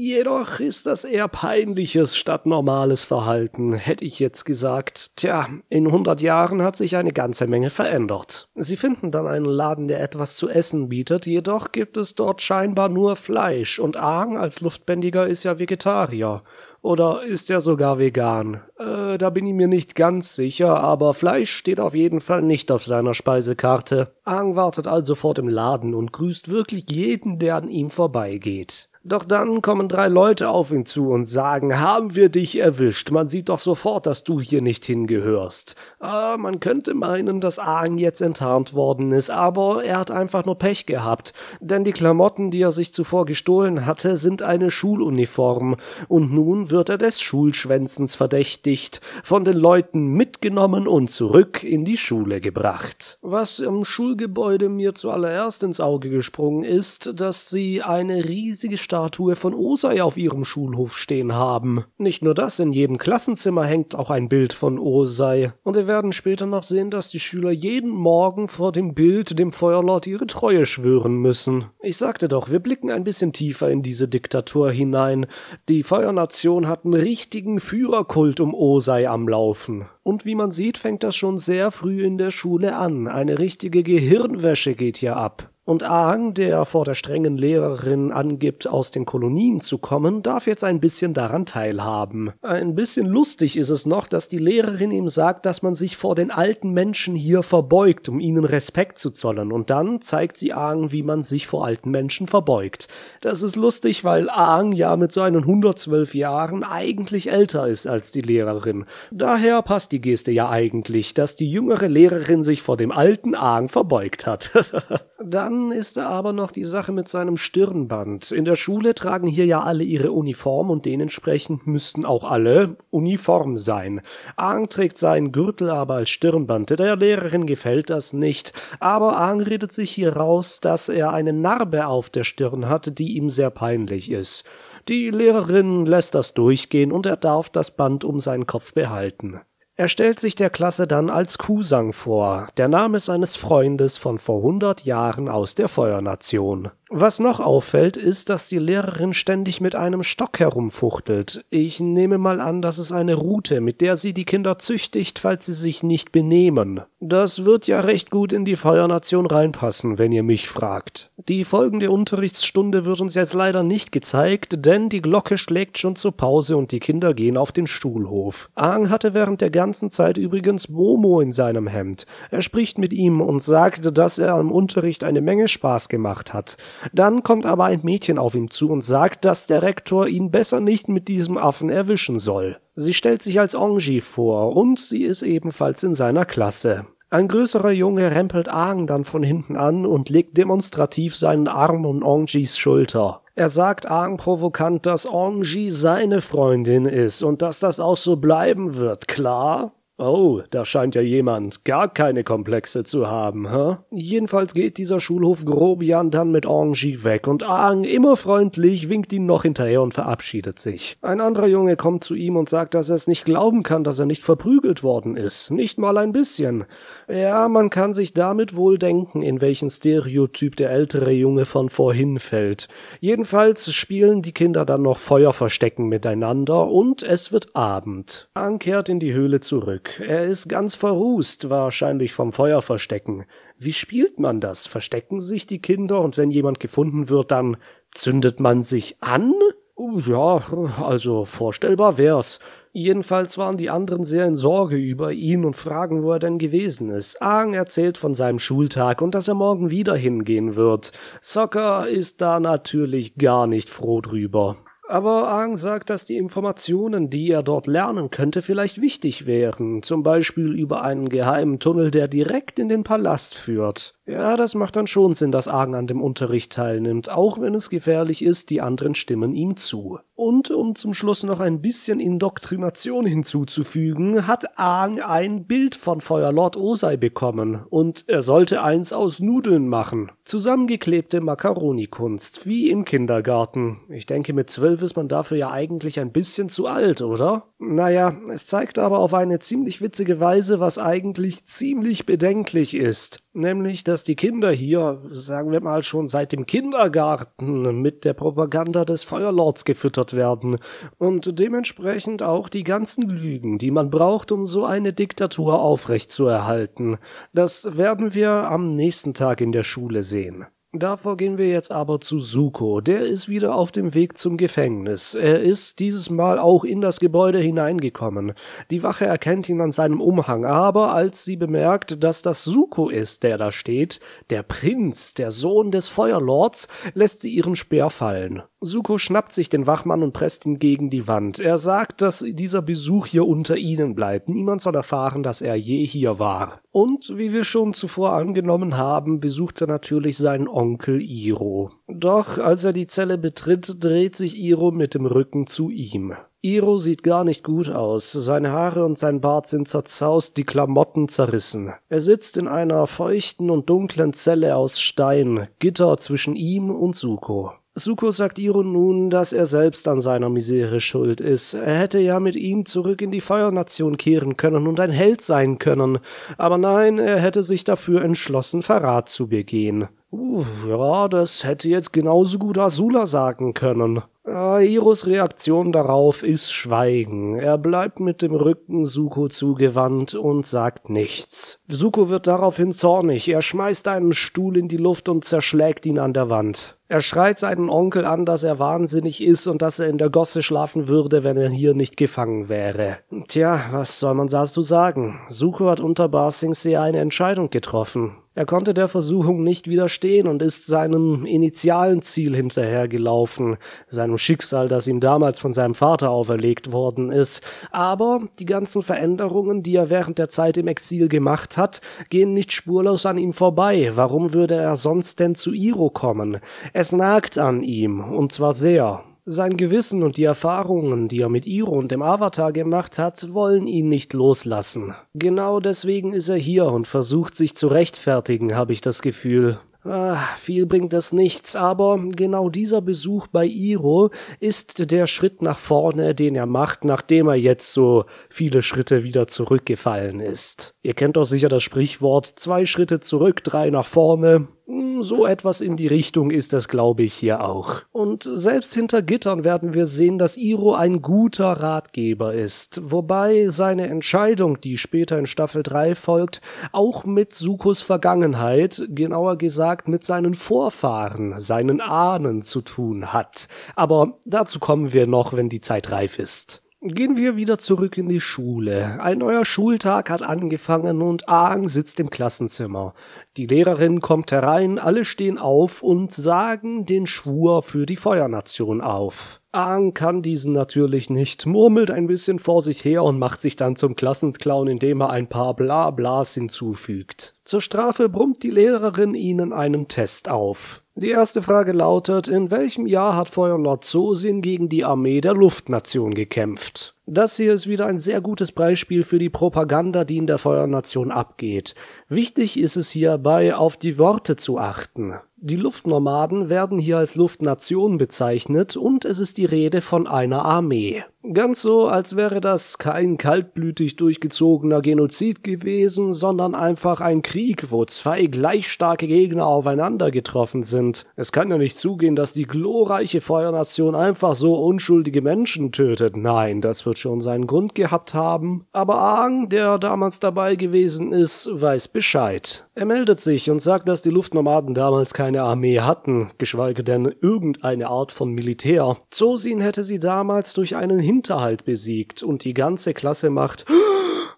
Jedoch 0.00 0.60
ist 0.60 0.86
das 0.86 1.02
eher 1.02 1.26
peinliches 1.26 2.16
statt 2.16 2.46
normales 2.46 3.02
Verhalten, 3.02 3.72
hätte 3.72 4.04
ich 4.04 4.20
jetzt 4.20 4.44
gesagt. 4.44 5.10
Tja, 5.16 5.48
in 5.70 5.90
hundert 5.90 6.20
Jahren 6.20 6.62
hat 6.62 6.76
sich 6.76 6.94
eine 6.94 7.12
ganze 7.12 7.48
Menge 7.48 7.68
verändert. 7.68 8.48
Sie 8.54 8.76
finden 8.76 9.10
dann 9.10 9.26
einen 9.26 9.44
Laden, 9.44 9.88
der 9.88 10.00
etwas 10.00 10.36
zu 10.36 10.48
essen 10.48 10.88
bietet, 10.88 11.26
jedoch 11.26 11.72
gibt 11.72 11.96
es 11.96 12.14
dort 12.14 12.42
scheinbar 12.42 12.88
nur 12.88 13.16
Fleisch 13.16 13.80
und 13.80 13.96
Aang 13.96 14.38
als 14.38 14.60
Luftbändiger 14.60 15.26
ist 15.26 15.42
ja 15.42 15.58
Vegetarier. 15.58 16.44
Oder 16.80 17.24
ist 17.24 17.50
er 17.50 17.60
sogar 17.60 17.98
vegan? 17.98 18.60
Äh, 18.78 19.18
da 19.18 19.30
bin 19.30 19.46
ich 19.46 19.54
mir 19.54 19.66
nicht 19.66 19.96
ganz 19.96 20.36
sicher, 20.36 20.78
aber 20.78 21.12
Fleisch 21.12 21.50
steht 21.50 21.80
auf 21.80 21.96
jeden 21.96 22.20
Fall 22.20 22.42
nicht 22.42 22.70
auf 22.70 22.84
seiner 22.84 23.14
Speisekarte. 23.14 24.14
Aang 24.22 24.54
wartet 24.54 24.86
also 24.86 25.16
vor 25.16 25.34
dem 25.34 25.48
Laden 25.48 25.92
und 25.92 26.12
grüßt 26.12 26.48
wirklich 26.48 26.84
jeden, 26.88 27.40
der 27.40 27.56
an 27.56 27.68
ihm 27.68 27.90
vorbeigeht. 27.90 28.87
Doch 29.04 29.24
dann 29.24 29.62
kommen 29.62 29.88
drei 29.88 30.08
Leute 30.08 30.48
auf 30.48 30.72
ihn 30.72 30.84
zu 30.84 31.10
und 31.10 31.24
sagen, 31.24 31.78
haben 31.80 32.16
wir 32.16 32.28
dich 32.28 32.58
erwischt, 32.58 33.10
man 33.10 33.28
sieht 33.28 33.48
doch 33.48 33.58
sofort, 33.58 34.06
dass 34.06 34.24
du 34.24 34.40
hier 34.40 34.60
nicht 34.60 34.84
hingehörst. 34.84 35.76
Ah, 36.00 36.36
man 36.36 36.58
könnte 36.58 36.94
meinen, 36.94 37.40
dass 37.40 37.58
Aang 37.58 37.98
jetzt 37.98 38.20
enttarnt 38.20 38.74
worden 38.74 39.12
ist, 39.12 39.30
aber 39.30 39.84
er 39.84 39.98
hat 39.98 40.10
einfach 40.10 40.44
nur 40.44 40.58
Pech 40.58 40.86
gehabt, 40.86 41.32
denn 41.60 41.84
die 41.84 41.92
Klamotten, 41.92 42.50
die 42.50 42.60
er 42.60 42.72
sich 42.72 42.92
zuvor 42.92 43.24
gestohlen 43.24 43.86
hatte, 43.86 44.16
sind 44.16 44.42
eine 44.42 44.70
Schuluniform, 44.70 45.76
und 46.08 46.32
nun 46.32 46.70
wird 46.70 46.88
er 46.88 46.98
des 46.98 47.20
Schulschwänzens 47.20 48.16
verdächtigt, 48.16 49.00
von 49.22 49.44
den 49.44 49.56
Leuten 49.56 50.08
mitgenommen 50.08 50.88
und 50.88 51.10
zurück 51.10 51.62
in 51.62 51.84
die 51.84 51.96
Schule 51.96 52.40
gebracht. 52.40 53.18
Was 53.22 53.60
im 53.60 53.84
Schulgebäude 53.84 54.68
mir 54.68 54.94
zuallererst 54.94 55.62
ins 55.62 55.80
Auge 55.80 56.10
gesprungen 56.10 56.64
ist, 56.64 57.12
dass 57.20 57.48
sie 57.48 57.82
eine 57.82 58.24
riesige 58.24 58.76
Statue 58.88 59.36
von 59.36 59.52
Osei 59.52 60.02
auf 60.02 60.16
ihrem 60.16 60.46
Schulhof 60.46 60.96
stehen 60.96 61.34
haben. 61.34 61.84
Nicht 61.98 62.22
nur 62.22 62.32
das, 62.32 62.58
in 62.58 62.72
jedem 62.72 62.96
Klassenzimmer 62.96 63.66
hängt 63.66 63.94
auch 63.94 64.08
ein 64.08 64.30
Bild 64.30 64.54
von 64.54 64.78
Osei. 64.78 65.52
Und 65.62 65.76
wir 65.76 65.86
werden 65.86 66.14
später 66.14 66.46
noch 66.46 66.62
sehen, 66.62 66.90
dass 66.90 67.10
die 67.10 67.20
Schüler 67.20 67.50
jeden 67.50 67.90
Morgen 67.90 68.48
vor 68.48 68.72
dem 68.72 68.94
Bild 68.94 69.38
dem 69.38 69.52
Feuerlord 69.52 70.06
ihre 70.06 70.26
Treue 70.26 70.64
schwören 70.64 71.16
müssen. 71.16 71.66
Ich 71.82 71.98
sagte 71.98 72.28
doch, 72.28 72.50
wir 72.50 72.60
blicken 72.60 72.90
ein 72.90 73.04
bisschen 73.04 73.34
tiefer 73.34 73.68
in 73.68 73.82
diese 73.82 74.08
Diktatur 74.08 74.72
hinein. 74.72 75.26
Die 75.68 75.82
Feuernation 75.82 76.66
hat 76.66 76.86
einen 76.86 76.94
richtigen 76.94 77.60
Führerkult 77.60 78.40
um 78.40 78.54
Osei 78.54 79.06
am 79.06 79.28
Laufen. 79.28 79.84
Und 80.02 80.24
wie 80.24 80.34
man 80.34 80.50
sieht, 80.50 80.78
fängt 80.78 81.02
das 81.02 81.14
schon 81.14 81.36
sehr 81.36 81.72
früh 81.72 82.02
in 82.02 82.16
der 82.16 82.30
Schule 82.30 82.74
an. 82.74 83.06
Eine 83.06 83.38
richtige 83.38 83.82
Gehirnwäsche 83.82 84.74
geht 84.74 84.96
hier 84.96 85.18
ab. 85.18 85.50
Und 85.68 85.82
Aang, 85.82 86.32
der 86.32 86.64
vor 86.64 86.86
der 86.86 86.94
strengen 86.94 87.36
Lehrerin 87.36 88.10
angibt, 88.10 88.66
aus 88.66 88.90
den 88.90 89.04
Kolonien 89.04 89.60
zu 89.60 89.76
kommen, 89.76 90.22
darf 90.22 90.46
jetzt 90.46 90.64
ein 90.64 90.80
bisschen 90.80 91.12
daran 91.12 91.44
teilhaben. 91.44 92.32
Ein 92.40 92.74
bisschen 92.74 93.04
lustig 93.06 93.58
ist 93.58 93.68
es 93.68 93.84
noch, 93.84 94.06
dass 94.06 94.28
die 94.28 94.38
Lehrerin 94.38 94.90
ihm 94.90 95.10
sagt, 95.10 95.44
dass 95.44 95.60
man 95.60 95.74
sich 95.74 95.98
vor 95.98 96.14
den 96.14 96.30
alten 96.30 96.70
Menschen 96.70 97.14
hier 97.14 97.42
verbeugt, 97.42 98.08
um 98.08 98.18
ihnen 98.18 98.46
Respekt 98.46 98.98
zu 98.98 99.10
zollen. 99.10 99.52
Und 99.52 99.68
dann 99.68 100.00
zeigt 100.00 100.38
sie 100.38 100.54
Aang, 100.54 100.90
wie 100.90 101.02
man 101.02 101.20
sich 101.20 101.46
vor 101.46 101.66
alten 101.66 101.90
Menschen 101.90 102.26
verbeugt. 102.28 102.88
Das 103.20 103.42
ist 103.42 103.56
lustig, 103.56 104.04
weil 104.04 104.30
Aang 104.30 104.72
ja 104.72 104.96
mit 104.96 105.12
seinen 105.12 105.42
112 105.42 106.14
Jahren 106.14 106.64
eigentlich 106.64 107.30
älter 107.30 107.68
ist 107.68 107.86
als 107.86 108.10
die 108.10 108.22
Lehrerin. 108.22 108.86
Daher 109.10 109.60
passt 109.60 109.92
die 109.92 110.00
Geste 110.00 110.32
ja 110.32 110.48
eigentlich, 110.48 111.12
dass 111.12 111.36
die 111.36 111.50
jüngere 111.50 111.88
Lehrerin 111.88 112.42
sich 112.42 112.62
vor 112.62 112.78
dem 112.78 112.90
alten 112.90 113.34
Aang 113.34 113.68
verbeugt 113.68 114.26
hat. 114.26 114.52
Dann 115.22 115.57
ist 115.72 115.96
da 115.96 116.08
aber 116.08 116.32
noch 116.32 116.50
die 116.50 116.64
Sache 116.64 116.92
mit 116.92 117.08
seinem 117.08 117.36
Stirnband. 117.36 118.32
In 118.32 118.44
der 118.44 118.56
Schule 118.56 118.94
tragen 118.94 119.26
hier 119.26 119.46
ja 119.46 119.62
alle 119.62 119.84
ihre 119.84 120.12
Uniform 120.12 120.70
und 120.70 120.86
dementsprechend 120.86 121.66
müssten 121.66 122.04
auch 122.04 122.24
alle 122.24 122.76
uniform 122.90 123.58
sein. 123.58 124.00
Aang 124.36 124.68
trägt 124.68 124.98
seinen 124.98 125.32
Gürtel 125.32 125.70
aber 125.70 125.94
als 125.94 126.10
Stirnband. 126.10 126.70
Der 126.70 126.96
Lehrerin 126.96 127.46
gefällt 127.46 127.90
das 127.90 128.12
nicht, 128.12 128.52
aber 128.80 129.18
Aang 129.18 129.40
redet 129.40 129.72
sich 129.72 129.90
hier 129.90 130.16
raus, 130.16 130.60
dass 130.60 130.88
er 130.88 131.12
eine 131.12 131.32
Narbe 131.32 131.86
auf 131.86 132.10
der 132.10 132.24
Stirn 132.24 132.68
hat, 132.68 132.98
die 132.98 133.16
ihm 133.16 133.28
sehr 133.28 133.50
peinlich 133.50 134.10
ist. 134.10 134.44
Die 134.88 135.10
Lehrerin 135.10 135.84
lässt 135.84 136.14
das 136.14 136.32
durchgehen 136.34 136.92
und 136.92 137.04
er 137.04 137.16
darf 137.16 137.50
das 137.50 137.70
Band 137.70 138.04
um 138.04 138.20
seinen 138.20 138.46
Kopf 138.46 138.72
behalten. 138.72 139.40
Er 139.80 139.86
stellt 139.86 140.18
sich 140.18 140.34
der 140.34 140.50
Klasse 140.50 140.88
dann 140.88 141.08
als 141.08 141.38
Kusang 141.38 141.92
vor, 141.92 142.48
der 142.56 142.66
Name 142.66 142.98
seines 142.98 143.36
Freundes 143.36 143.96
von 143.96 144.18
vor 144.18 144.42
hundert 144.42 144.84
Jahren 144.84 145.28
aus 145.28 145.54
der 145.54 145.68
Feuernation. 145.68 146.72
Was 146.90 147.18
noch 147.20 147.38
auffällt, 147.38 147.98
ist, 147.98 148.30
dass 148.30 148.48
die 148.48 148.58
Lehrerin 148.58 149.12
ständig 149.12 149.60
mit 149.60 149.76
einem 149.76 150.02
Stock 150.02 150.40
herumfuchtelt. 150.40 151.44
Ich 151.50 151.80
nehme 151.80 152.16
mal 152.16 152.40
an, 152.40 152.62
das 152.62 152.78
ist 152.78 152.92
eine 152.92 153.14
Rute, 153.14 153.60
mit 153.60 153.82
der 153.82 153.96
sie 153.96 154.14
die 154.14 154.24
Kinder 154.24 154.58
züchtigt, 154.58 155.18
falls 155.18 155.44
sie 155.44 155.52
sich 155.52 155.82
nicht 155.82 156.12
benehmen. 156.12 156.80
Das 156.98 157.44
wird 157.44 157.66
ja 157.66 157.80
recht 157.80 158.10
gut 158.10 158.32
in 158.32 158.46
die 158.46 158.56
Feuernation 158.56 159.26
reinpassen, 159.26 159.98
wenn 159.98 160.12
ihr 160.12 160.22
mich 160.22 160.48
fragt. 160.48 161.10
Die 161.28 161.44
folgende 161.44 161.90
Unterrichtsstunde 161.90 162.86
wird 162.86 163.02
uns 163.02 163.14
jetzt 163.14 163.34
leider 163.34 163.62
nicht 163.62 163.92
gezeigt, 163.92 164.64
denn 164.64 164.88
die 164.88 165.02
Glocke 165.02 165.36
schlägt 165.36 165.76
schon 165.76 165.94
zur 165.94 166.12
Pause 166.12 166.56
und 166.56 166.72
die 166.72 166.80
Kinder 166.80 167.12
gehen 167.12 167.36
auf 167.36 167.52
den 167.52 167.66
Stuhlhof. 167.66 168.48
Aang 168.54 168.88
hatte 168.88 169.12
während 169.12 169.42
der 169.42 169.50
Zeit 169.74 170.16
übrigens 170.18 170.68
Momo 170.68 171.20
in 171.20 171.32
seinem 171.32 171.66
Hemd. 171.66 172.06
Er 172.30 172.42
spricht 172.42 172.78
mit 172.78 172.92
ihm 172.92 173.20
und 173.20 173.42
sagt, 173.42 173.96
dass 173.96 174.18
er 174.18 174.34
am 174.34 174.50
Unterricht 174.50 175.04
eine 175.04 175.20
Menge 175.20 175.48
Spaß 175.48 175.88
gemacht 175.88 176.34
hat. 176.34 176.56
Dann 176.92 177.22
kommt 177.22 177.46
aber 177.46 177.64
ein 177.64 177.80
Mädchen 177.82 178.18
auf 178.18 178.34
ihn 178.34 178.50
zu 178.50 178.70
und 178.70 178.82
sagt, 178.82 179.24
dass 179.24 179.46
der 179.46 179.62
Rektor 179.62 180.06
ihn 180.06 180.30
besser 180.30 180.60
nicht 180.60 180.88
mit 180.88 181.08
diesem 181.08 181.38
Affen 181.38 181.70
erwischen 181.70 182.18
soll. 182.18 182.58
Sie 182.74 182.94
stellt 182.94 183.22
sich 183.22 183.40
als 183.40 183.54
Ongi 183.54 184.00
vor 184.00 184.56
und 184.56 184.78
sie 184.78 185.04
ist 185.04 185.22
ebenfalls 185.22 185.82
in 185.82 185.94
seiner 185.94 186.24
Klasse. 186.24 186.86
Ein 187.10 187.28
größerer 187.28 187.70
Junge 187.70 188.10
rempelt 188.10 188.50
Aang 188.50 188.86
dann 188.86 189.04
von 189.04 189.22
hinten 189.22 189.56
an 189.56 189.86
und 189.86 190.10
legt 190.10 190.36
demonstrativ 190.36 191.16
seinen 191.16 191.48
Arm 191.48 191.86
um 191.86 192.02
Ongjis 192.02 192.58
Schulter. 192.58 193.22
Er 193.34 193.48
sagt 193.48 193.86
Aang 193.86 194.18
provokant, 194.18 194.84
dass 194.84 195.06
Ongji 195.06 195.70
seine 195.70 196.20
Freundin 196.20 196.84
ist 196.84 197.22
und 197.22 197.40
dass 197.40 197.60
das 197.60 197.80
auch 197.80 197.96
so 197.96 198.16
bleiben 198.16 198.76
wird, 198.76 199.08
klar? 199.08 199.72
Oh, 200.00 200.42
da 200.50 200.64
scheint 200.64 200.94
ja 200.94 201.00
jemand 201.00 201.64
gar 201.64 201.92
keine 201.92 202.22
Komplexe 202.22 202.84
zu 202.84 203.08
haben, 203.08 203.50
hä? 203.50 203.78
Jedenfalls 203.90 204.54
geht 204.54 204.78
dieser 204.78 205.00
Schulhof 205.00 205.44
Grobian 205.44 206.12
dann 206.12 206.30
mit 206.30 206.46
Angie 206.46 207.02
weg 207.02 207.26
und 207.26 207.42
Aang, 207.42 207.82
immer 207.82 208.16
freundlich, 208.16 208.88
winkt 208.88 209.12
ihn 209.12 209.26
noch 209.26 209.42
hinterher 209.42 209.82
und 209.82 209.94
verabschiedet 209.94 210.60
sich. 210.60 210.96
Ein 211.02 211.20
anderer 211.20 211.48
Junge 211.48 211.74
kommt 211.74 212.04
zu 212.04 212.14
ihm 212.14 212.36
und 212.36 212.48
sagt, 212.48 212.74
dass 212.74 212.90
er 212.90 212.94
es 212.94 213.08
nicht 213.08 213.24
glauben 213.24 213.64
kann, 213.64 213.82
dass 213.82 213.98
er 213.98 214.06
nicht 214.06 214.22
verprügelt 214.22 214.84
worden 214.84 215.16
ist. 215.16 215.50
Nicht 215.50 215.78
mal 215.78 215.98
ein 215.98 216.12
bisschen. 216.12 216.64
Ja, 217.08 217.48
man 217.48 217.68
kann 217.68 217.92
sich 217.92 218.14
damit 218.14 218.54
wohl 218.54 218.78
denken, 218.78 219.22
in 219.22 219.40
welchen 219.40 219.68
Stereotyp 219.68 220.54
der 220.54 220.70
ältere 220.70 221.10
Junge 221.10 221.44
von 221.44 221.70
vorhin 221.70 222.20
fällt. 222.20 222.68
Jedenfalls 223.00 223.72
spielen 223.72 224.22
die 224.22 224.32
Kinder 224.32 224.64
dann 224.64 224.82
noch 224.82 224.98
Feuerverstecken 224.98 225.88
miteinander 225.88 226.68
und 226.68 227.02
es 227.02 227.32
wird 227.32 227.56
Abend. 227.56 228.28
Aang 228.34 228.60
kehrt 228.60 228.88
in 228.88 229.00
die 229.00 229.12
Höhle 229.12 229.40
zurück. 229.40 229.87
Er 230.00 230.24
ist 230.24 230.48
ganz 230.48 230.74
verrußt, 230.74 231.50
wahrscheinlich 231.50 232.12
vom 232.12 232.32
Feuerverstecken. 232.32 233.24
Wie 233.58 233.72
spielt 233.72 234.18
man 234.18 234.40
das? 234.40 234.66
Verstecken 234.66 235.20
sich 235.20 235.46
die 235.46 235.60
Kinder 235.60 236.00
und 236.00 236.16
wenn 236.16 236.30
jemand 236.30 236.60
gefunden 236.60 237.08
wird, 237.08 237.30
dann 237.30 237.56
zündet 237.90 238.40
man 238.40 238.62
sich 238.62 238.96
an? 239.00 239.32
Uh, 239.76 240.00
ja, 240.00 240.42
also 240.82 241.24
vorstellbar 241.24 241.98
wär's. 241.98 242.40
Jedenfalls 242.72 243.38
waren 243.38 243.56
die 243.56 243.70
anderen 243.70 244.04
sehr 244.04 244.26
in 244.26 244.36
Sorge 244.36 244.76
über 244.76 245.12
ihn 245.12 245.44
und 245.44 245.56
fragen, 245.56 246.02
wo 246.02 246.12
er 246.12 246.18
denn 246.18 246.38
gewesen 246.38 246.90
ist. 246.90 247.20
Aang 247.22 247.54
erzählt 247.54 247.98
von 247.98 248.14
seinem 248.14 248.38
Schultag 248.38 249.00
und 249.02 249.14
dass 249.14 249.28
er 249.28 249.34
morgen 249.34 249.70
wieder 249.70 249.96
hingehen 249.96 250.54
wird. 250.54 250.92
Sokka 251.20 251.84
ist 251.84 252.20
da 252.20 252.40
natürlich 252.40 253.16
gar 253.16 253.46
nicht 253.46 253.70
froh 253.70 254.00
drüber. 254.00 254.56
Aber 254.90 255.28
Aang 255.28 255.58
sagt, 255.58 255.90
dass 255.90 256.06
die 256.06 256.16
Informationen, 256.16 257.10
die 257.10 257.30
er 257.30 257.42
dort 257.42 257.66
lernen 257.66 258.08
könnte, 258.08 258.40
vielleicht 258.40 258.80
wichtig 258.80 259.26
wären, 259.26 259.82
zum 259.82 260.02
Beispiel 260.02 260.54
über 260.54 260.82
einen 260.82 261.10
geheimen 261.10 261.60
Tunnel, 261.60 261.90
der 261.90 262.08
direkt 262.08 262.58
in 262.58 262.70
den 262.70 262.84
Palast 262.84 263.34
führt. 263.34 263.97
Ja, 264.08 264.38
das 264.38 264.54
macht 264.54 264.74
dann 264.76 264.86
schon 264.86 265.12
Sinn, 265.12 265.32
dass 265.32 265.48
Aang 265.48 265.74
an 265.74 265.86
dem 265.86 266.00
Unterricht 266.00 266.54
teilnimmt, 266.54 267.10
auch 267.10 267.38
wenn 267.38 267.54
es 267.54 267.68
gefährlich 267.68 268.24
ist, 268.24 268.48
die 268.48 268.62
anderen 268.62 268.94
stimmen 268.94 269.34
ihm 269.34 269.58
zu. 269.58 269.98
Und 270.14 270.50
um 270.50 270.74
zum 270.74 270.94
Schluss 270.94 271.24
noch 271.24 271.40
ein 271.40 271.60
bisschen 271.60 272.00
Indoktrination 272.00 273.04
hinzuzufügen, 273.04 274.26
hat 274.26 274.58
Aang 274.58 275.00
ein 275.00 275.44
Bild 275.46 275.76
von 275.76 276.00
Feuerlord 276.00 276.56
Osei 276.56 276.96
bekommen 276.96 277.66
und 277.68 278.04
er 278.08 278.22
sollte 278.22 278.62
eins 278.62 278.94
aus 278.94 279.20
Nudeln 279.20 279.68
machen. 279.68 280.10
Zusammengeklebte 280.24 281.20
Makaronikunst, 281.20 282.46
wie 282.46 282.70
im 282.70 282.86
Kindergarten. 282.86 283.80
Ich 283.90 284.06
denke, 284.06 284.32
mit 284.32 284.48
zwölf 284.48 284.80
ist 284.80 284.96
man 284.96 285.08
dafür 285.08 285.36
ja 285.36 285.50
eigentlich 285.50 286.00
ein 286.00 286.12
bisschen 286.12 286.48
zu 286.48 286.66
alt, 286.66 287.02
oder? 287.02 287.44
Naja, 287.58 288.16
es 288.32 288.46
zeigt 288.46 288.78
aber 288.78 289.00
auf 289.00 289.12
eine 289.12 289.38
ziemlich 289.38 289.82
witzige 289.82 290.18
Weise, 290.18 290.60
was 290.60 290.78
eigentlich 290.78 291.44
ziemlich 291.44 292.06
bedenklich 292.06 292.74
ist. 292.74 293.22
Nämlich, 293.38 293.84
dass 293.84 294.02
die 294.02 294.16
Kinder 294.16 294.50
hier, 294.50 295.00
sagen 295.10 295.52
wir 295.52 295.60
mal 295.60 295.84
schon 295.84 296.08
seit 296.08 296.32
dem 296.32 296.44
Kindergarten, 296.44 297.80
mit 297.80 298.04
der 298.04 298.12
Propaganda 298.12 298.84
des 298.84 299.04
Feuerlords 299.04 299.64
gefüttert 299.64 300.16
werden 300.16 300.58
und 300.98 301.38
dementsprechend 301.38 302.20
auch 302.24 302.48
die 302.48 302.64
ganzen 302.64 303.08
Lügen, 303.08 303.58
die 303.58 303.70
man 303.70 303.90
braucht, 303.90 304.32
um 304.32 304.44
so 304.44 304.64
eine 304.64 304.92
Diktatur 304.92 305.62
aufrechtzuerhalten. 305.62 306.98
Das 307.32 307.76
werden 307.76 308.12
wir 308.12 308.30
am 308.30 308.70
nächsten 308.70 309.14
Tag 309.14 309.40
in 309.40 309.52
der 309.52 309.62
Schule 309.62 310.02
sehen. 310.02 310.46
Davor 310.74 311.16
gehen 311.16 311.38
wir 311.38 311.48
jetzt 311.48 311.72
aber 311.72 311.98
zu 311.98 312.18
Suko. 312.18 312.82
Der 312.82 313.00
ist 313.00 313.26
wieder 313.26 313.54
auf 313.54 313.72
dem 313.72 313.94
Weg 313.94 314.18
zum 314.18 314.36
Gefängnis. 314.36 315.14
Er 315.14 315.40
ist 315.40 315.78
dieses 315.78 316.10
Mal 316.10 316.38
auch 316.38 316.62
in 316.62 316.82
das 316.82 317.00
Gebäude 317.00 317.38
hineingekommen. 317.38 318.34
Die 318.70 318.82
Wache 318.82 319.06
erkennt 319.06 319.48
ihn 319.48 319.62
an 319.62 319.72
seinem 319.72 320.02
Umhang, 320.02 320.44
aber 320.44 320.92
als 320.92 321.24
sie 321.24 321.36
bemerkt, 321.36 322.04
dass 322.04 322.20
das 322.20 322.44
Suko 322.44 322.90
ist, 322.90 323.22
der 323.22 323.38
da 323.38 323.50
steht, 323.50 324.00
der 324.28 324.42
Prinz, 324.42 325.14
der 325.14 325.30
Sohn 325.30 325.70
des 325.70 325.88
Feuerlords, 325.88 326.68
lässt 326.92 327.22
sie 327.22 327.30
ihren 327.30 327.56
Speer 327.56 327.88
fallen. 327.88 328.42
Suko 328.60 328.98
schnappt 328.98 329.32
sich 329.32 329.48
den 329.48 329.66
Wachmann 329.68 330.02
und 330.02 330.12
presst 330.12 330.44
ihn 330.44 330.58
gegen 330.58 330.90
die 330.90 331.06
Wand. 331.06 331.38
Er 331.38 331.58
sagt, 331.58 332.02
dass 332.02 332.24
dieser 332.26 332.60
Besuch 332.60 333.06
hier 333.06 333.26
unter 333.26 333.56
ihnen 333.56 333.94
bleibt. 333.94 334.28
Niemand 334.28 334.60
soll 334.60 334.74
erfahren, 334.74 335.22
dass 335.22 335.40
er 335.40 335.54
je 335.54 335.86
hier 335.86 336.18
war. 336.18 336.60
Und 336.72 337.12
wie 337.16 337.32
wir 337.32 337.44
schon 337.44 337.72
zuvor 337.72 338.14
angenommen 338.14 338.76
haben, 338.76 339.20
besucht 339.20 339.60
er 339.60 339.68
natürlich 339.68 340.16
seinen 340.16 340.48
Onkel 340.48 341.00
Iro. 341.00 341.70
Doch 341.86 342.38
als 342.38 342.64
er 342.64 342.72
die 342.72 342.88
Zelle 342.88 343.16
betritt, 343.16 343.76
dreht 343.82 344.16
sich 344.16 344.36
Iro 344.36 344.72
mit 344.72 344.94
dem 344.94 345.06
Rücken 345.06 345.46
zu 345.46 345.70
ihm. 345.70 346.14
Iro 346.40 346.78
sieht 346.78 347.02
gar 347.02 347.24
nicht 347.24 347.42
gut 347.42 347.68
aus. 347.68 348.12
Seine 348.12 348.52
Haare 348.52 348.84
und 348.84 348.98
sein 348.98 349.20
Bart 349.20 349.48
sind 349.48 349.68
zerzaust, 349.68 350.36
die 350.36 350.44
Klamotten 350.44 351.08
zerrissen. 351.08 351.72
Er 351.88 352.00
sitzt 352.00 352.36
in 352.36 352.46
einer 352.46 352.86
feuchten 352.86 353.50
und 353.50 353.68
dunklen 353.68 354.12
Zelle 354.12 354.54
aus 354.54 354.80
Stein, 354.80 355.48
Gitter 355.58 355.96
zwischen 355.98 356.36
ihm 356.36 356.70
und 356.70 356.94
Suko. 356.94 357.52
Suko 357.74 358.10
sagt 358.10 358.38
Iro 358.38 358.62
nun, 358.62 359.08
dass 359.08 359.32
er 359.32 359.46
selbst 359.46 359.86
an 359.86 360.00
seiner 360.00 360.28
Misere 360.28 360.80
schuld 360.80 361.20
ist. 361.20 361.54
Er 361.54 361.78
hätte 361.78 362.00
ja 362.00 362.18
mit 362.18 362.34
ihm 362.34 362.66
zurück 362.66 363.00
in 363.02 363.10
die 363.10 363.20
Feuernation 363.20 363.96
kehren 363.96 364.36
können 364.36 364.66
und 364.66 364.80
ein 364.80 364.90
Held 364.90 365.22
sein 365.22 365.58
können. 365.58 365.98
Aber 366.38 366.58
nein, 366.58 366.98
er 366.98 367.20
hätte 367.20 367.42
sich 367.42 367.64
dafür 367.64 368.02
entschlossen, 368.02 368.62
Verrat 368.62 369.08
zu 369.08 369.28
begehen. 369.28 369.88
Uh, 370.10 370.44
ja, 370.66 371.06
das 371.08 371.44
hätte 371.44 371.68
jetzt 371.68 371.92
genauso 371.92 372.38
gut 372.38 372.58
Asula 372.58 373.06
sagen 373.06 373.54
können. 373.54 374.02
Iros 374.28 375.06
Reaktion 375.06 375.72
darauf 375.72 376.22
ist 376.22 376.52
Schweigen. 376.52 377.38
Er 377.38 377.56
bleibt 377.56 377.98
mit 377.98 378.20
dem 378.20 378.34
Rücken 378.34 378.84
Suko 378.84 379.28
zugewandt 379.28 380.14
und 380.14 380.46
sagt 380.46 380.90
nichts. 380.90 381.62
Suko 381.68 382.10
wird 382.10 382.26
daraufhin 382.26 382.72
zornig. 382.72 383.28
Er 383.28 383.40
schmeißt 383.40 383.88
einen 383.88 384.12
Stuhl 384.12 384.56
in 384.56 384.68
die 384.68 384.76
Luft 384.76 385.08
und 385.08 385.24
zerschlägt 385.24 385.86
ihn 385.86 385.98
an 385.98 386.12
der 386.12 386.28
Wand. 386.28 386.78
Er 386.90 387.00
schreit 387.02 387.38
seinen 387.38 387.68
Onkel 387.68 388.06
an, 388.06 388.24
dass 388.24 388.44
er 388.44 388.58
wahnsinnig 388.58 389.22
ist 389.22 389.46
und 389.46 389.60
dass 389.60 389.78
er 389.78 389.88
in 389.88 389.98
der 389.98 390.08
Gosse 390.08 390.42
schlafen 390.42 390.88
würde, 390.88 391.22
wenn 391.22 391.36
er 391.36 391.50
hier 391.50 391.74
nicht 391.74 391.98
gefangen 391.98 392.48
wäre. 392.48 392.98
Tja, 393.28 393.60
was 393.72 394.00
soll 394.00 394.14
man 394.14 394.26
dazu 394.26 394.62
sagen? 394.62 395.20
Suko 395.28 395.68
hat 395.68 395.80
unter 395.80 396.08
Barsingsee 396.08 396.76
eine 396.76 396.98
Entscheidung 396.98 397.50
getroffen. 397.50 398.16
Er 398.38 398.46
konnte 398.46 398.72
der 398.72 398.86
Versuchung 398.86 399.42
nicht 399.42 399.66
widerstehen 399.66 400.28
und 400.28 400.42
ist 400.42 400.66
seinem 400.66 401.26
initialen 401.26 402.02
Ziel 402.02 402.36
hinterhergelaufen, 402.36 403.56
seinem 403.88 404.16
Schicksal, 404.18 404.68
das 404.68 404.86
ihm 404.86 405.00
damals 405.00 405.38
von 405.38 405.52
seinem 405.52 405.74
Vater 405.74 406.10
auferlegt 406.10 406.72
worden 406.72 407.10
ist. 407.10 407.40
Aber 407.70 408.20
die 408.38 408.46
ganzen 408.46 408.82
Veränderungen, 408.82 409.62
die 409.62 409.76
er 409.76 409.90
während 409.90 410.18
der 410.18 410.28
Zeit 410.28 410.56
im 410.56 410.68
Exil 410.68 411.08
gemacht 411.08 411.56
hat, 411.56 411.80
gehen 412.10 412.32
nicht 412.32 412.52
spurlos 412.52 413.06
an 413.06 413.18
ihm 413.18 413.32
vorbei. 413.32 413.92
Warum 413.94 414.32
würde 414.32 414.56
er 414.56 414.76
sonst 414.76 415.20
denn 415.20 415.34
zu 415.34 415.52
Iro 415.52 415.90
kommen? 415.90 416.38
Es 416.72 416.92
nagt 416.92 417.38
an 417.38 417.62
ihm, 417.62 418.00
und 418.00 418.32
zwar 418.32 418.52
sehr. 418.52 419.04
Sein 419.30 419.58
Gewissen 419.58 420.02
und 420.02 420.16
die 420.16 420.24
Erfahrungen, 420.24 421.08
die 421.08 421.20
er 421.20 421.28
mit 421.28 421.46
Iro 421.46 421.72
und 421.72 421.90
dem 421.90 422.00
Avatar 422.00 422.50
gemacht 422.50 422.98
hat, 422.98 423.34
wollen 423.34 423.66
ihn 423.66 423.90
nicht 423.90 424.14
loslassen. 424.14 424.94
Genau 425.12 425.60
deswegen 425.60 426.14
ist 426.14 426.30
er 426.30 426.38
hier 426.38 426.64
und 426.64 426.88
versucht 426.88 427.36
sich 427.36 427.54
zu 427.54 427.68
rechtfertigen, 427.68 428.56
habe 428.56 428.72
ich 428.72 428.80
das 428.80 429.02
Gefühl. 429.02 429.58
Ah, 429.84 430.16
viel 430.36 430.66
bringt 430.66 430.92
das 430.92 431.12
nichts, 431.12 431.54
aber 431.54 431.98
genau 432.10 432.48
dieser 432.48 432.80
Besuch 432.80 433.28
bei 433.28 433.46
Iro 433.46 434.10
ist 434.40 434.90
der 434.90 435.06
Schritt 435.06 435.40
nach 435.40 435.58
vorne, 435.58 436.16
den 436.16 436.34
er 436.34 436.46
macht, 436.46 436.84
nachdem 436.84 437.28
er 437.28 437.36
jetzt 437.36 437.72
so 437.72 438.04
viele 438.28 438.62
Schritte 438.62 439.04
wieder 439.04 439.28
zurückgefallen 439.28 440.20
ist. 440.20 440.74
Ihr 440.82 440.94
kennt 440.94 441.16
doch 441.16 441.24
sicher 441.24 441.48
das 441.48 441.62
Sprichwort 441.62 442.26
zwei 442.26 442.66
Schritte 442.66 442.98
zurück, 442.98 443.44
drei 443.44 443.70
nach 443.70 443.86
vorne. 443.86 444.48
Hm, 444.68 445.02
so 445.02 445.26
etwas 445.26 445.62
in 445.62 445.76
die 445.78 445.86
Richtung 445.86 446.30
ist 446.30 446.52
das, 446.52 446.68
glaube 446.68 447.02
ich, 447.02 447.14
hier 447.14 447.42
auch. 447.42 447.80
Und 447.90 448.28
selbst 448.30 448.74
hinter 448.74 449.00
Gittern 449.00 449.42
werden 449.42 449.72
wir 449.72 449.86
sehen, 449.86 450.18
dass 450.18 450.36
Iro 450.36 450.74
ein 450.74 451.00
guter 451.00 451.52
Ratgeber 451.52 452.34
ist, 452.34 452.82
wobei 452.84 453.48
seine 453.48 453.86
Entscheidung, 453.88 454.60
die 454.60 454.76
später 454.76 455.18
in 455.18 455.24
Staffel 455.24 455.62
3 455.62 455.94
folgt, 455.94 456.42
auch 456.72 457.06
mit 457.06 457.32
Sukos 457.32 457.80
Vergangenheit, 457.80 458.86
genauer 458.90 459.38
gesagt 459.38 459.88
mit 459.88 460.04
seinen 460.04 460.34
Vorfahren, 460.34 461.40
seinen 461.40 461.80
Ahnen 461.80 462.42
zu 462.42 462.60
tun 462.60 463.14
hat. 463.14 463.48
Aber 463.74 464.18
dazu 464.26 464.58
kommen 464.58 464.92
wir 464.92 465.06
noch, 465.06 465.32
wenn 465.32 465.48
die 465.48 465.62
Zeit 465.62 465.90
reif 465.90 466.18
ist. 466.18 466.62
Gehen 466.80 467.16
wir 467.16 467.34
wieder 467.34 467.58
zurück 467.58 467.98
in 467.98 468.08
die 468.08 468.20
Schule. 468.20 469.00
Ein 469.00 469.18
neuer 469.18 469.44
Schultag 469.44 470.10
hat 470.10 470.22
angefangen 470.22 471.02
und 471.02 471.28
Aang 471.28 471.66
sitzt 471.66 471.98
im 471.98 472.08
Klassenzimmer. 472.08 472.94
Die 473.38 473.46
Lehrerin 473.46 474.00
kommt 474.00 474.32
herein, 474.32 474.80
alle 474.80 475.04
stehen 475.04 475.38
auf 475.38 475.84
und 475.84 476.12
sagen 476.12 476.86
den 476.86 477.06
Schwur 477.06 477.62
für 477.62 477.86
die 477.86 477.94
Feuernation 477.94 478.80
auf. 478.80 479.40
Aang 479.52 479.94
kann 479.94 480.22
diesen 480.22 480.52
natürlich 480.52 481.08
nicht, 481.08 481.46
murmelt 481.46 481.92
ein 481.92 482.08
bisschen 482.08 482.40
vor 482.40 482.62
sich 482.62 482.84
her 482.84 483.04
und 483.04 483.20
macht 483.20 483.40
sich 483.40 483.54
dann 483.54 483.76
zum 483.76 483.94
Klassenclown, 483.94 484.66
indem 484.66 485.02
er 485.02 485.10
ein 485.10 485.28
paar 485.28 485.54
Blablas 485.54 486.34
hinzufügt. 486.34 487.36
Zur 487.44 487.60
Strafe 487.60 488.08
brummt 488.08 488.42
die 488.42 488.50
Lehrerin 488.50 489.14
ihnen 489.14 489.52
einen 489.52 489.86
Test 489.86 490.28
auf. 490.28 490.82
Die 490.96 491.10
erste 491.10 491.40
Frage 491.40 491.70
lautet, 491.70 492.26
in 492.26 492.50
welchem 492.50 492.88
Jahr 492.88 493.14
hat 493.14 493.30
Feuerlord 493.30 493.84
Zosin 493.84 494.42
gegen 494.42 494.68
die 494.68 494.84
Armee 494.84 495.20
der 495.20 495.34
Luftnation 495.34 496.12
gekämpft? 496.12 496.97
Das 497.10 497.38
hier 497.38 497.54
ist 497.54 497.66
wieder 497.66 497.86
ein 497.86 497.96
sehr 497.96 498.20
gutes 498.20 498.52
Beispiel 498.52 499.02
für 499.02 499.18
die 499.18 499.30
Propaganda, 499.30 500.04
die 500.04 500.18
in 500.18 500.26
der 500.26 500.36
Feuernation 500.36 501.10
abgeht. 501.10 501.74
Wichtig 502.10 502.60
ist 502.60 502.76
es 502.76 502.90
hierbei, 502.90 503.54
auf 503.54 503.78
die 503.78 503.96
Worte 503.96 504.36
zu 504.36 504.58
achten. 504.58 505.14
Die 505.38 505.56
Luftnomaden 505.56 506.50
werden 506.50 506.78
hier 506.78 506.98
als 506.98 507.14
Luftnation 507.14 507.96
bezeichnet 507.96 508.76
und 508.76 509.06
es 509.06 509.20
ist 509.20 509.38
die 509.38 509.46
Rede 509.46 509.80
von 509.80 510.06
einer 510.06 510.44
Armee. 510.44 511.02
Ganz 511.34 511.60
so, 511.60 511.88
als 511.88 512.16
wäre 512.16 512.40
das 512.40 512.78
kein 512.78 513.18
kaltblütig 513.18 513.96
durchgezogener 513.96 514.80
Genozid 514.80 515.44
gewesen, 515.44 516.14
sondern 516.14 516.54
einfach 516.54 517.02
ein 517.02 517.20
Krieg, 517.20 517.70
wo 517.70 517.84
zwei 517.84 518.24
gleich 518.24 518.72
starke 518.72 519.06
Gegner 519.06 519.46
aufeinander 519.46 520.10
getroffen 520.10 520.62
sind. 520.62 521.04
Es 521.16 521.30
kann 521.30 521.50
ja 521.50 521.58
nicht 521.58 521.76
zugehen, 521.76 522.16
dass 522.16 522.32
die 522.32 522.46
glorreiche 522.46 523.20
Feuernation 523.20 523.94
einfach 523.94 524.34
so 524.34 524.54
unschuldige 524.54 525.20
Menschen 525.20 525.70
tötet. 525.70 526.16
Nein, 526.16 526.62
das 526.62 526.86
wird 526.86 526.98
schon 526.98 527.20
seinen 527.20 527.46
Grund 527.46 527.74
gehabt 527.74 528.14
haben. 528.14 528.66
Aber 528.72 528.98
Aang, 528.98 529.50
der 529.50 529.78
damals 529.78 530.20
dabei 530.20 530.56
gewesen 530.56 531.12
ist, 531.12 531.50
weiß 531.52 531.88
Bescheid. 531.88 532.66
Er 532.74 532.86
meldet 532.86 533.20
sich 533.20 533.50
und 533.50 533.60
sagt, 533.60 533.86
dass 533.88 534.00
die 534.00 534.10
Luftnomaden 534.10 534.72
damals 534.72 535.12
keine 535.12 535.42
Armee 535.42 535.80
hatten, 535.80 536.30
geschweige 536.38 536.84
denn 536.84 537.12
irgendeine 537.20 537.88
Art 537.88 538.12
von 538.12 538.30
Militär. 538.30 538.96
Zosin 539.10 539.60
hätte 539.60 539.84
sie 539.84 539.98
damals 539.98 540.54
durch 540.54 540.74
einen 540.74 541.00
Hinterhalt 541.18 541.64
besiegt 541.64 542.22
und 542.22 542.44
die 542.44 542.54
ganze 542.54 542.94
Klasse 542.94 543.28
macht 543.28 543.64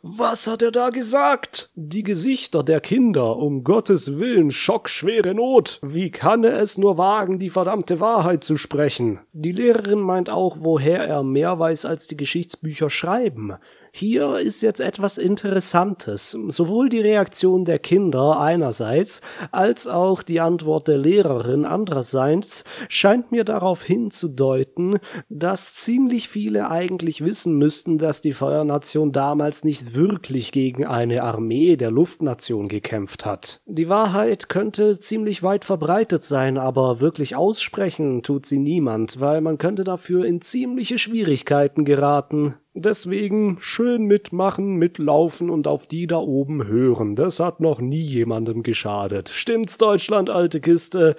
was 0.02 0.46
hat 0.46 0.62
er 0.62 0.70
da 0.70 0.88
gesagt? 0.88 1.70
Die 1.74 2.02
Gesichter 2.02 2.62
der 2.62 2.80
Kinder, 2.80 3.36
um 3.36 3.64
Gottes 3.64 4.18
Willen, 4.18 4.50
schockschwere 4.50 5.34
Not. 5.34 5.78
Wie 5.82 6.10
kann 6.10 6.42
er 6.42 6.58
es 6.58 6.78
nur 6.78 6.96
wagen, 6.96 7.38
die 7.38 7.50
verdammte 7.50 8.00
Wahrheit 8.00 8.42
zu 8.42 8.56
sprechen? 8.56 9.20
Die 9.34 9.52
Lehrerin 9.52 10.00
meint 10.00 10.30
auch, 10.30 10.56
woher 10.60 11.06
er 11.06 11.22
mehr 11.22 11.58
weiß 11.58 11.84
als 11.84 12.06
die 12.06 12.16
Geschichtsbücher 12.16 12.88
schreiben. 12.88 13.52
Hier 13.92 14.38
ist 14.38 14.62
jetzt 14.62 14.80
etwas 14.80 15.18
Interessantes. 15.18 16.36
Sowohl 16.48 16.88
die 16.88 17.00
Reaktion 17.00 17.64
der 17.64 17.78
Kinder 17.78 18.40
einerseits 18.40 19.20
als 19.50 19.86
auch 19.86 20.22
die 20.22 20.40
Antwort 20.40 20.88
der 20.88 20.98
Lehrerin 20.98 21.64
andererseits 21.64 22.64
scheint 22.88 23.32
mir 23.32 23.44
darauf 23.44 23.82
hinzudeuten, 23.82 24.98
dass 25.28 25.74
ziemlich 25.74 26.28
viele 26.28 26.70
eigentlich 26.70 27.24
wissen 27.24 27.56
müssten, 27.56 27.98
dass 27.98 28.20
die 28.20 28.32
Feuernation 28.32 29.12
damals 29.12 29.64
nicht 29.64 29.94
wirklich 29.94 30.52
gegen 30.52 30.86
eine 30.86 31.22
Armee 31.22 31.76
der 31.76 31.90
Luftnation 31.90 32.68
gekämpft 32.68 33.26
hat. 33.26 33.60
Die 33.66 33.88
Wahrheit 33.88 34.48
könnte 34.48 34.98
ziemlich 35.00 35.42
weit 35.42 35.64
verbreitet 35.64 36.22
sein, 36.22 36.58
aber 36.58 37.00
wirklich 37.00 37.34
aussprechen 37.34 38.22
tut 38.22 38.46
sie 38.46 38.58
niemand, 38.58 39.20
weil 39.20 39.40
man 39.40 39.58
könnte 39.58 39.84
dafür 39.84 40.24
in 40.24 40.40
ziemliche 40.40 40.98
Schwierigkeiten 40.98 41.84
geraten. 41.84 42.54
Deswegen 42.74 43.56
schön 43.60 44.04
mitmachen, 44.04 44.76
mitlaufen 44.76 45.50
und 45.50 45.66
auf 45.66 45.86
die 45.86 46.06
da 46.06 46.18
oben 46.18 46.66
hören. 46.66 47.16
Das 47.16 47.40
hat 47.40 47.60
noch 47.60 47.80
nie 47.80 48.00
jemandem 48.00 48.62
geschadet. 48.62 49.28
Stimmt's, 49.28 49.76
Deutschland, 49.76 50.30
alte 50.30 50.60
Kiste? 50.60 51.16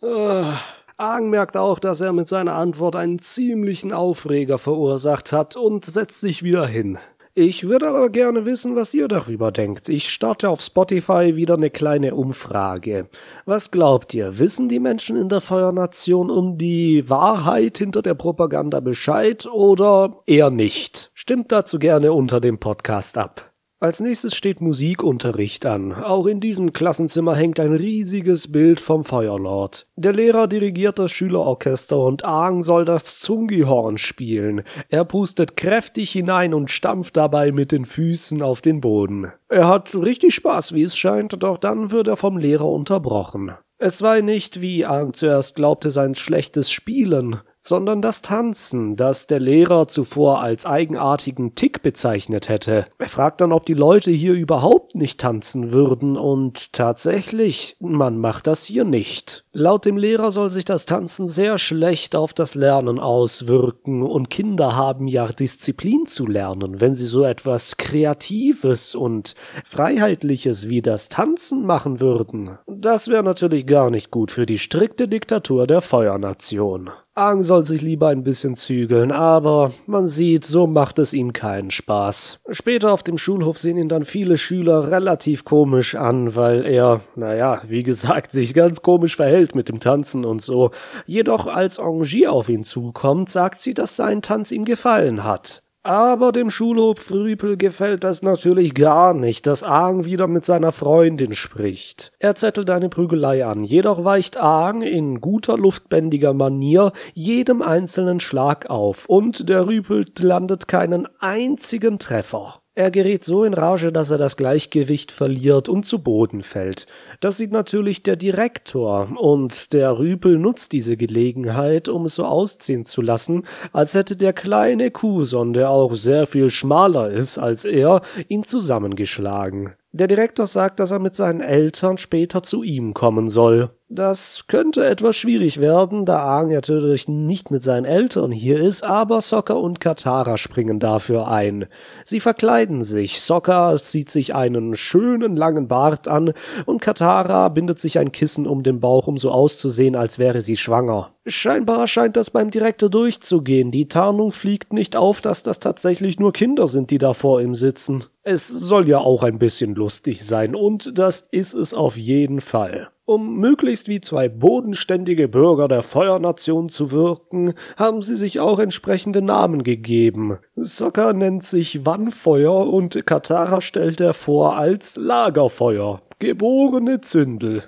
Ah. 0.00 0.58
Aang 0.98 1.28
merkt 1.28 1.58
auch, 1.58 1.78
dass 1.78 2.00
er 2.00 2.14
mit 2.14 2.26
seiner 2.26 2.54
Antwort 2.54 2.96
einen 2.96 3.18
ziemlichen 3.18 3.92
Aufreger 3.92 4.56
verursacht 4.56 5.30
hat 5.30 5.54
und 5.54 5.84
setzt 5.84 6.22
sich 6.22 6.42
wieder 6.42 6.66
hin. 6.66 6.98
Ich 7.38 7.68
würde 7.68 7.88
aber 7.88 8.08
gerne 8.08 8.46
wissen, 8.46 8.76
was 8.76 8.94
ihr 8.94 9.08
darüber 9.08 9.52
denkt. 9.52 9.90
Ich 9.90 10.08
starte 10.08 10.48
auf 10.48 10.62
Spotify 10.62 11.36
wieder 11.36 11.52
eine 11.52 11.68
kleine 11.68 12.14
Umfrage. 12.14 13.10
Was 13.44 13.70
glaubt 13.70 14.14
ihr? 14.14 14.38
Wissen 14.38 14.70
die 14.70 14.80
Menschen 14.80 15.18
in 15.18 15.28
der 15.28 15.42
Feuernation 15.42 16.30
um 16.30 16.56
die 16.56 17.10
Wahrheit 17.10 17.76
hinter 17.76 18.00
der 18.00 18.14
Propaganda 18.14 18.80
Bescheid 18.80 19.44
oder 19.44 20.22
eher 20.24 20.48
nicht? 20.48 21.10
Stimmt 21.12 21.52
dazu 21.52 21.78
gerne 21.78 22.14
unter 22.14 22.40
dem 22.40 22.56
Podcast 22.56 23.18
ab. 23.18 23.52
Als 23.78 24.00
nächstes 24.00 24.34
steht 24.34 24.62
Musikunterricht 24.62 25.66
an. 25.66 25.92
Auch 25.92 26.24
in 26.24 26.40
diesem 26.40 26.72
Klassenzimmer 26.72 27.36
hängt 27.36 27.60
ein 27.60 27.74
riesiges 27.74 28.50
Bild 28.50 28.80
vom 28.80 29.04
Feuerlord. 29.04 29.86
Der 29.96 30.14
Lehrer 30.14 30.46
dirigiert 30.46 30.98
das 30.98 31.12
Schülerorchester 31.12 31.98
und 31.98 32.24
Aang 32.24 32.62
soll 32.62 32.86
das 32.86 33.20
Zungihorn 33.20 33.98
spielen. 33.98 34.62
Er 34.88 35.04
pustet 35.04 35.58
kräftig 35.58 36.10
hinein 36.12 36.54
und 36.54 36.70
stampft 36.70 37.18
dabei 37.18 37.52
mit 37.52 37.70
den 37.70 37.84
Füßen 37.84 38.40
auf 38.40 38.62
den 38.62 38.80
Boden. 38.80 39.30
Er 39.50 39.68
hat 39.68 39.94
richtig 39.94 40.34
Spaß, 40.34 40.72
wie 40.72 40.82
es 40.82 40.96
scheint, 40.96 41.42
doch 41.42 41.58
dann 41.58 41.90
wird 41.90 42.08
er 42.08 42.16
vom 42.16 42.38
Lehrer 42.38 42.70
unterbrochen. 42.70 43.52
Es 43.76 44.00
war 44.00 44.22
nicht, 44.22 44.62
wie 44.62 44.86
Aang 44.86 45.12
zuerst 45.12 45.54
glaubte, 45.54 45.90
sein 45.90 46.14
schlechtes 46.14 46.70
Spielen 46.70 47.42
sondern 47.66 48.00
das 48.00 48.22
Tanzen, 48.22 48.96
das 48.96 49.26
der 49.26 49.40
Lehrer 49.40 49.88
zuvor 49.88 50.40
als 50.40 50.64
eigenartigen 50.66 51.54
Tick 51.54 51.82
bezeichnet 51.82 52.48
hätte. 52.48 52.86
Er 52.98 53.08
fragt 53.08 53.40
dann, 53.40 53.52
ob 53.52 53.66
die 53.66 53.74
Leute 53.74 54.10
hier 54.10 54.34
überhaupt 54.34 54.94
nicht 54.94 55.20
tanzen 55.20 55.72
würden, 55.72 56.16
und 56.16 56.72
tatsächlich, 56.72 57.76
man 57.80 58.18
macht 58.18 58.46
das 58.46 58.64
hier 58.64 58.84
nicht. 58.84 59.44
Laut 59.52 59.84
dem 59.84 59.96
Lehrer 59.96 60.30
soll 60.30 60.50
sich 60.50 60.64
das 60.64 60.86
Tanzen 60.86 61.26
sehr 61.26 61.58
schlecht 61.58 62.14
auf 62.14 62.32
das 62.32 62.54
Lernen 62.54 62.98
auswirken, 62.98 64.02
und 64.02 64.30
Kinder 64.30 64.76
haben 64.76 65.08
ja 65.08 65.26
Disziplin 65.26 66.06
zu 66.06 66.26
lernen, 66.26 66.80
wenn 66.80 66.94
sie 66.94 67.06
so 67.06 67.24
etwas 67.24 67.76
Kreatives 67.76 68.94
und 68.94 69.34
Freiheitliches 69.64 70.68
wie 70.68 70.82
das 70.82 71.08
Tanzen 71.08 71.66
machen 71.66 72.00
würden. 72.00 72.58
Das 72.66 73.08
wäre 73.08 73.22
natürlich 73.22 73.66
gar 73.66 73.90
nicht 73.90 74.10
gut 74.10 74.30
für 74.30 74.46
die 74.46 74.58
strikte 74.58 75.08
Diktatur 75.08 75.66
der 75.66 75.80
Feuernation. 75.80 76.90
Aang 77.18 77.42
soll 77.42 77.64
sich 77.64 77.80
lieber 77.80 78.08
ein 78.08 78.24
bisschen 78.24 78.56
zügeln, 78.56 79.10
aber 79.10 79.72
man 79.86 80.04
sieht, 80.04 80.44
so 80.44 80.66
macht 80.66 80.98
es 80.98 81.14
ihm 81.14 81.32
keinen 81.32 81.70
Spaß. 81.70 82.40
Später 82.50 82.92
auf 82.92 83.02
dem 83.02 83.16
Schulhof 83.16 83.56
sehen 83.56 83.78
ihn 83.78 83.88
dann 83.88 84.04
viele 84.04 84.36
Schüler 84.36 84.90
relativ 84.90 85.46
komisch 85.46 85.94
an, 85.94 86.36
weil 86.36 86.66
er, 86.66 87.00
naja, 87.14 87.62
wie 87.66 87.82
gesagt, 87.82 88.32
sich 88.32 88.52
ganz 88.52 88.82
komisch 88.82 89.16
verhält 89.16 89.54
mit 89.54 89.70
dem 89.70 89.80
Tanzen 89.80 90.26
und 90.26 90.42
so. 90.42 90.72
Jedoch 91.06 91.46
als 91.46 91.78
Angie 91.78 92.26
auf 92.26 92.50
ihn 92.50 92.64
zukommt, 92.64 93.30
sagt 93.30 93.60
sie, 93.60 93.72
dass 93.72 93.96
sein 93.96 94.20
Tanz 94.20 94.50
ihm 94.50 94.66
gefallen 94.66 95.24
hat. 95.24 95.62
Aber 95.86 96.32
dem 96.32 96.50
Schulhofrüpel 96.50 97.56
gefällt 97.56 98.02
das 98.02 98.20
natürlich 98.20 98.74
gar 98.74 99.14
nicht, 99.14 99.46
dass 99.46 99.62
Aang 99.62 100.04
wieder 100.04 100.26
mit 100.26 100.44
seiner 100.44 100.72
Freundin 100.72 101.32
spricht. 101.32 102.10
Er 102.18 102.34
zettelt 102.34 102.70
eine 102.70 102.88
Prügelei 102.88 103.46
an, 103.46 103.62
jedoch 103.62 104.02
weicht 104.02 104.36
Aang 104.36 104.82
in 104.82 105.20
guter 105.20 105.56
luftbändiger 105.56 106.34
Manier 106.34 106.90
jedem 107.14 107.62
einzelnen 107.62 108.18
Schlag 108.18 108.68
auf, 108.68 109.06
und 109.06 109.48
der 109.48 109.68
Rüpel 109.68 110.06
landet 110.18 110.66
keinen 110.66 111.06
einzigen 111.20 112.00
Treffer. 112.00 112.62
Er 112.78 112.90
gerät 112.90 113.24
so 113.24 113.42
in 113.44 113.54
Rage, 113.54 113.90
dass 113.90 114.10
er 114.10 114.18
das 114.18 114.36
Gleichgewicht 114.36 115.10
verliert 115.10 115.70
und 115.70 115.86
zu 115.86 116.00
Boden 116.00 116.42
fällt. 116.42 116.86
Das 117.20 117.38
sieht 117.38 117.50
natürlich 117.50 118.02
der 118.02 118.16
Direktor, 118.16 119.08
und 119.18 119.72
der 119.72 119.98
Rüpel 119.98 120.38
nutzt 120.38 120.72
diese 120.72 120.98
Gelegenheit, 120.98 121.88
um 121.88 122.04
es 122.04 122.16
so 122.16 122.26
aussehen 122.26 122.84
zu 122.84 123.00
lassen, 123.00 123.46
als 123.72 123.94
hätte 123.94 124.14
der 124.14 124.34
kleine 124.34 124.90
Kuhson, 124.90 125.54
der 125.54 125.70
auch 125.70 125.94
sehr 125.94 126.26
viel 126.26 126.50
schmaler 126.50 127.08
ist 127.08 127.38
als 127.38 127.64
er, 127.64 128.02
ihn 128.28 128.44
zusammengeschlagen. 128.44 129.72
Der 129.92 130.06
Direktor 130.06 130.46
sagt, 130.46 130.78
dass 130.78 130.90
er 130.90 130.98
mit 130.98 131.16
seinen 131.16 131.40
Eltern 131.40 131.96
später 131.96 132.42
zu 132.42 132.62
ihm 132.62 132.92
kommen 132.92 133.30
soll. 133.30 133.70
Das 133.88 134.46
könnte 134.48 134.84
etwas 134.84 135.14
schwierig 135.14 135.60
werden, 135.60 136.06
da 136.06 136.18
Aang 136.18 136.50
natürlich 136.50 137.06
nicht 137.06 137.52
mit 137.52 137.62
seinen 137.62 137.84
Eltern 137.84 138.32
hier 138.32 138.60
ist, 138.60 138.82
aber 138.82 139.20
Sokka 139.20 139.54
und 139.54 139.78
Katara 139.78 140.38
springen 140.38 140.80
dafür 140.80 141.28
ein. 141.28 141.66
Sie 142.02 142.18
verkleiden 142.18 142.82
sich, 142.82 143.20
Sokka 143.20 143.76
zieht 143.76 144.10
sich 144.10 144.34
einen 144.34 144.74
schönen 144.74 145.36
langen 145.36 145.68
Bart 145.68 146.08
an 146.08 146.32
und 146.64 146.82
Katara 146.82 147.48
bindet 147.48 147.78
sich 147.78 148.00
ein 148.00 148.10
Kissen 148.10 148.48
um 148.48 148.64
den 148.64 148.80
Bauch, 148.80 149.06
um 149.06 149.18
so 149.18 149.30
auszusehen, 149.30 149.94
als 149.94 150.18
wäre 150.18 150.40
sie 150.40 150.56
schwanger. 150.56 151.15
Scheinbar 151.28 151.88
scheint 151.88 152.16
das 152.16 152.30
beim 152.30 152.50
Direktor 152.50 152.88
durchzugehen. 152.88 153.72
Die 153.72 153.88
Tarnung 153.88 154.30
fliegt 154.30 154.72
nicht 154.72 154.94
auf, 154.94 155.20
dass 155.20 155.42
das 155.42 155.58
tatsächlich 155.58 156.20
nur 156.20 156.32
Kinder 156.32 156.68
sind, 156.68 156.92
die 156.92 156.98
da 156.98 157.14
vor 157.14 157.40
ihm 157.40 157.56
sitzen. 157.56 158.04
Es 158.22 158.46
soll 158.46 158.88
ja 158.88 158.98
auch 158.98 159.24
ein 159.24 159.40
bisschen 159.40 159.74
lustig 159.74 160.24
sein, 160.24 160.54
und 160.54 160.96
das 160.98 161.26
ist 161.32 161.54
es 161.54 161.74
auf 161.74 161.96
jeden 161.96 162.40
Fall. 162.40 162.90
Um 163.06 163.38
möglichst 163.38 163.88
wie 163.88 164.00
zwei 164.00 164.28
bodenständige 164.28 165.26
Bürger 165.26 165.66
der 165.66 165.82
Feuernation 165.82 166.68
zu 166.68 166.92
wirken, 166.92 167.54
haben 167.76 168.02
sie 168.02 168.16
sich 168.16 168.38
auch 168.38 168.60
entsprechende 168.60 169.22
Namen 169.22 169.64
gegeben. 169.64 170.38
Sokka 170.54 171.12
nennt 171.12 171.42
sich 171.42 171.84
Wannfeuer 171.84 172.68
und 172.68 173.04
Katara 173.04 173.60
stellt 173.60 174.00
er 174.00 174.14
vor 174.14 174.56
als 174.56 174.96
Lagerfeuer. 174.96 176.02
Geborene 176.20 177.00
Zündel. 177.00 177.64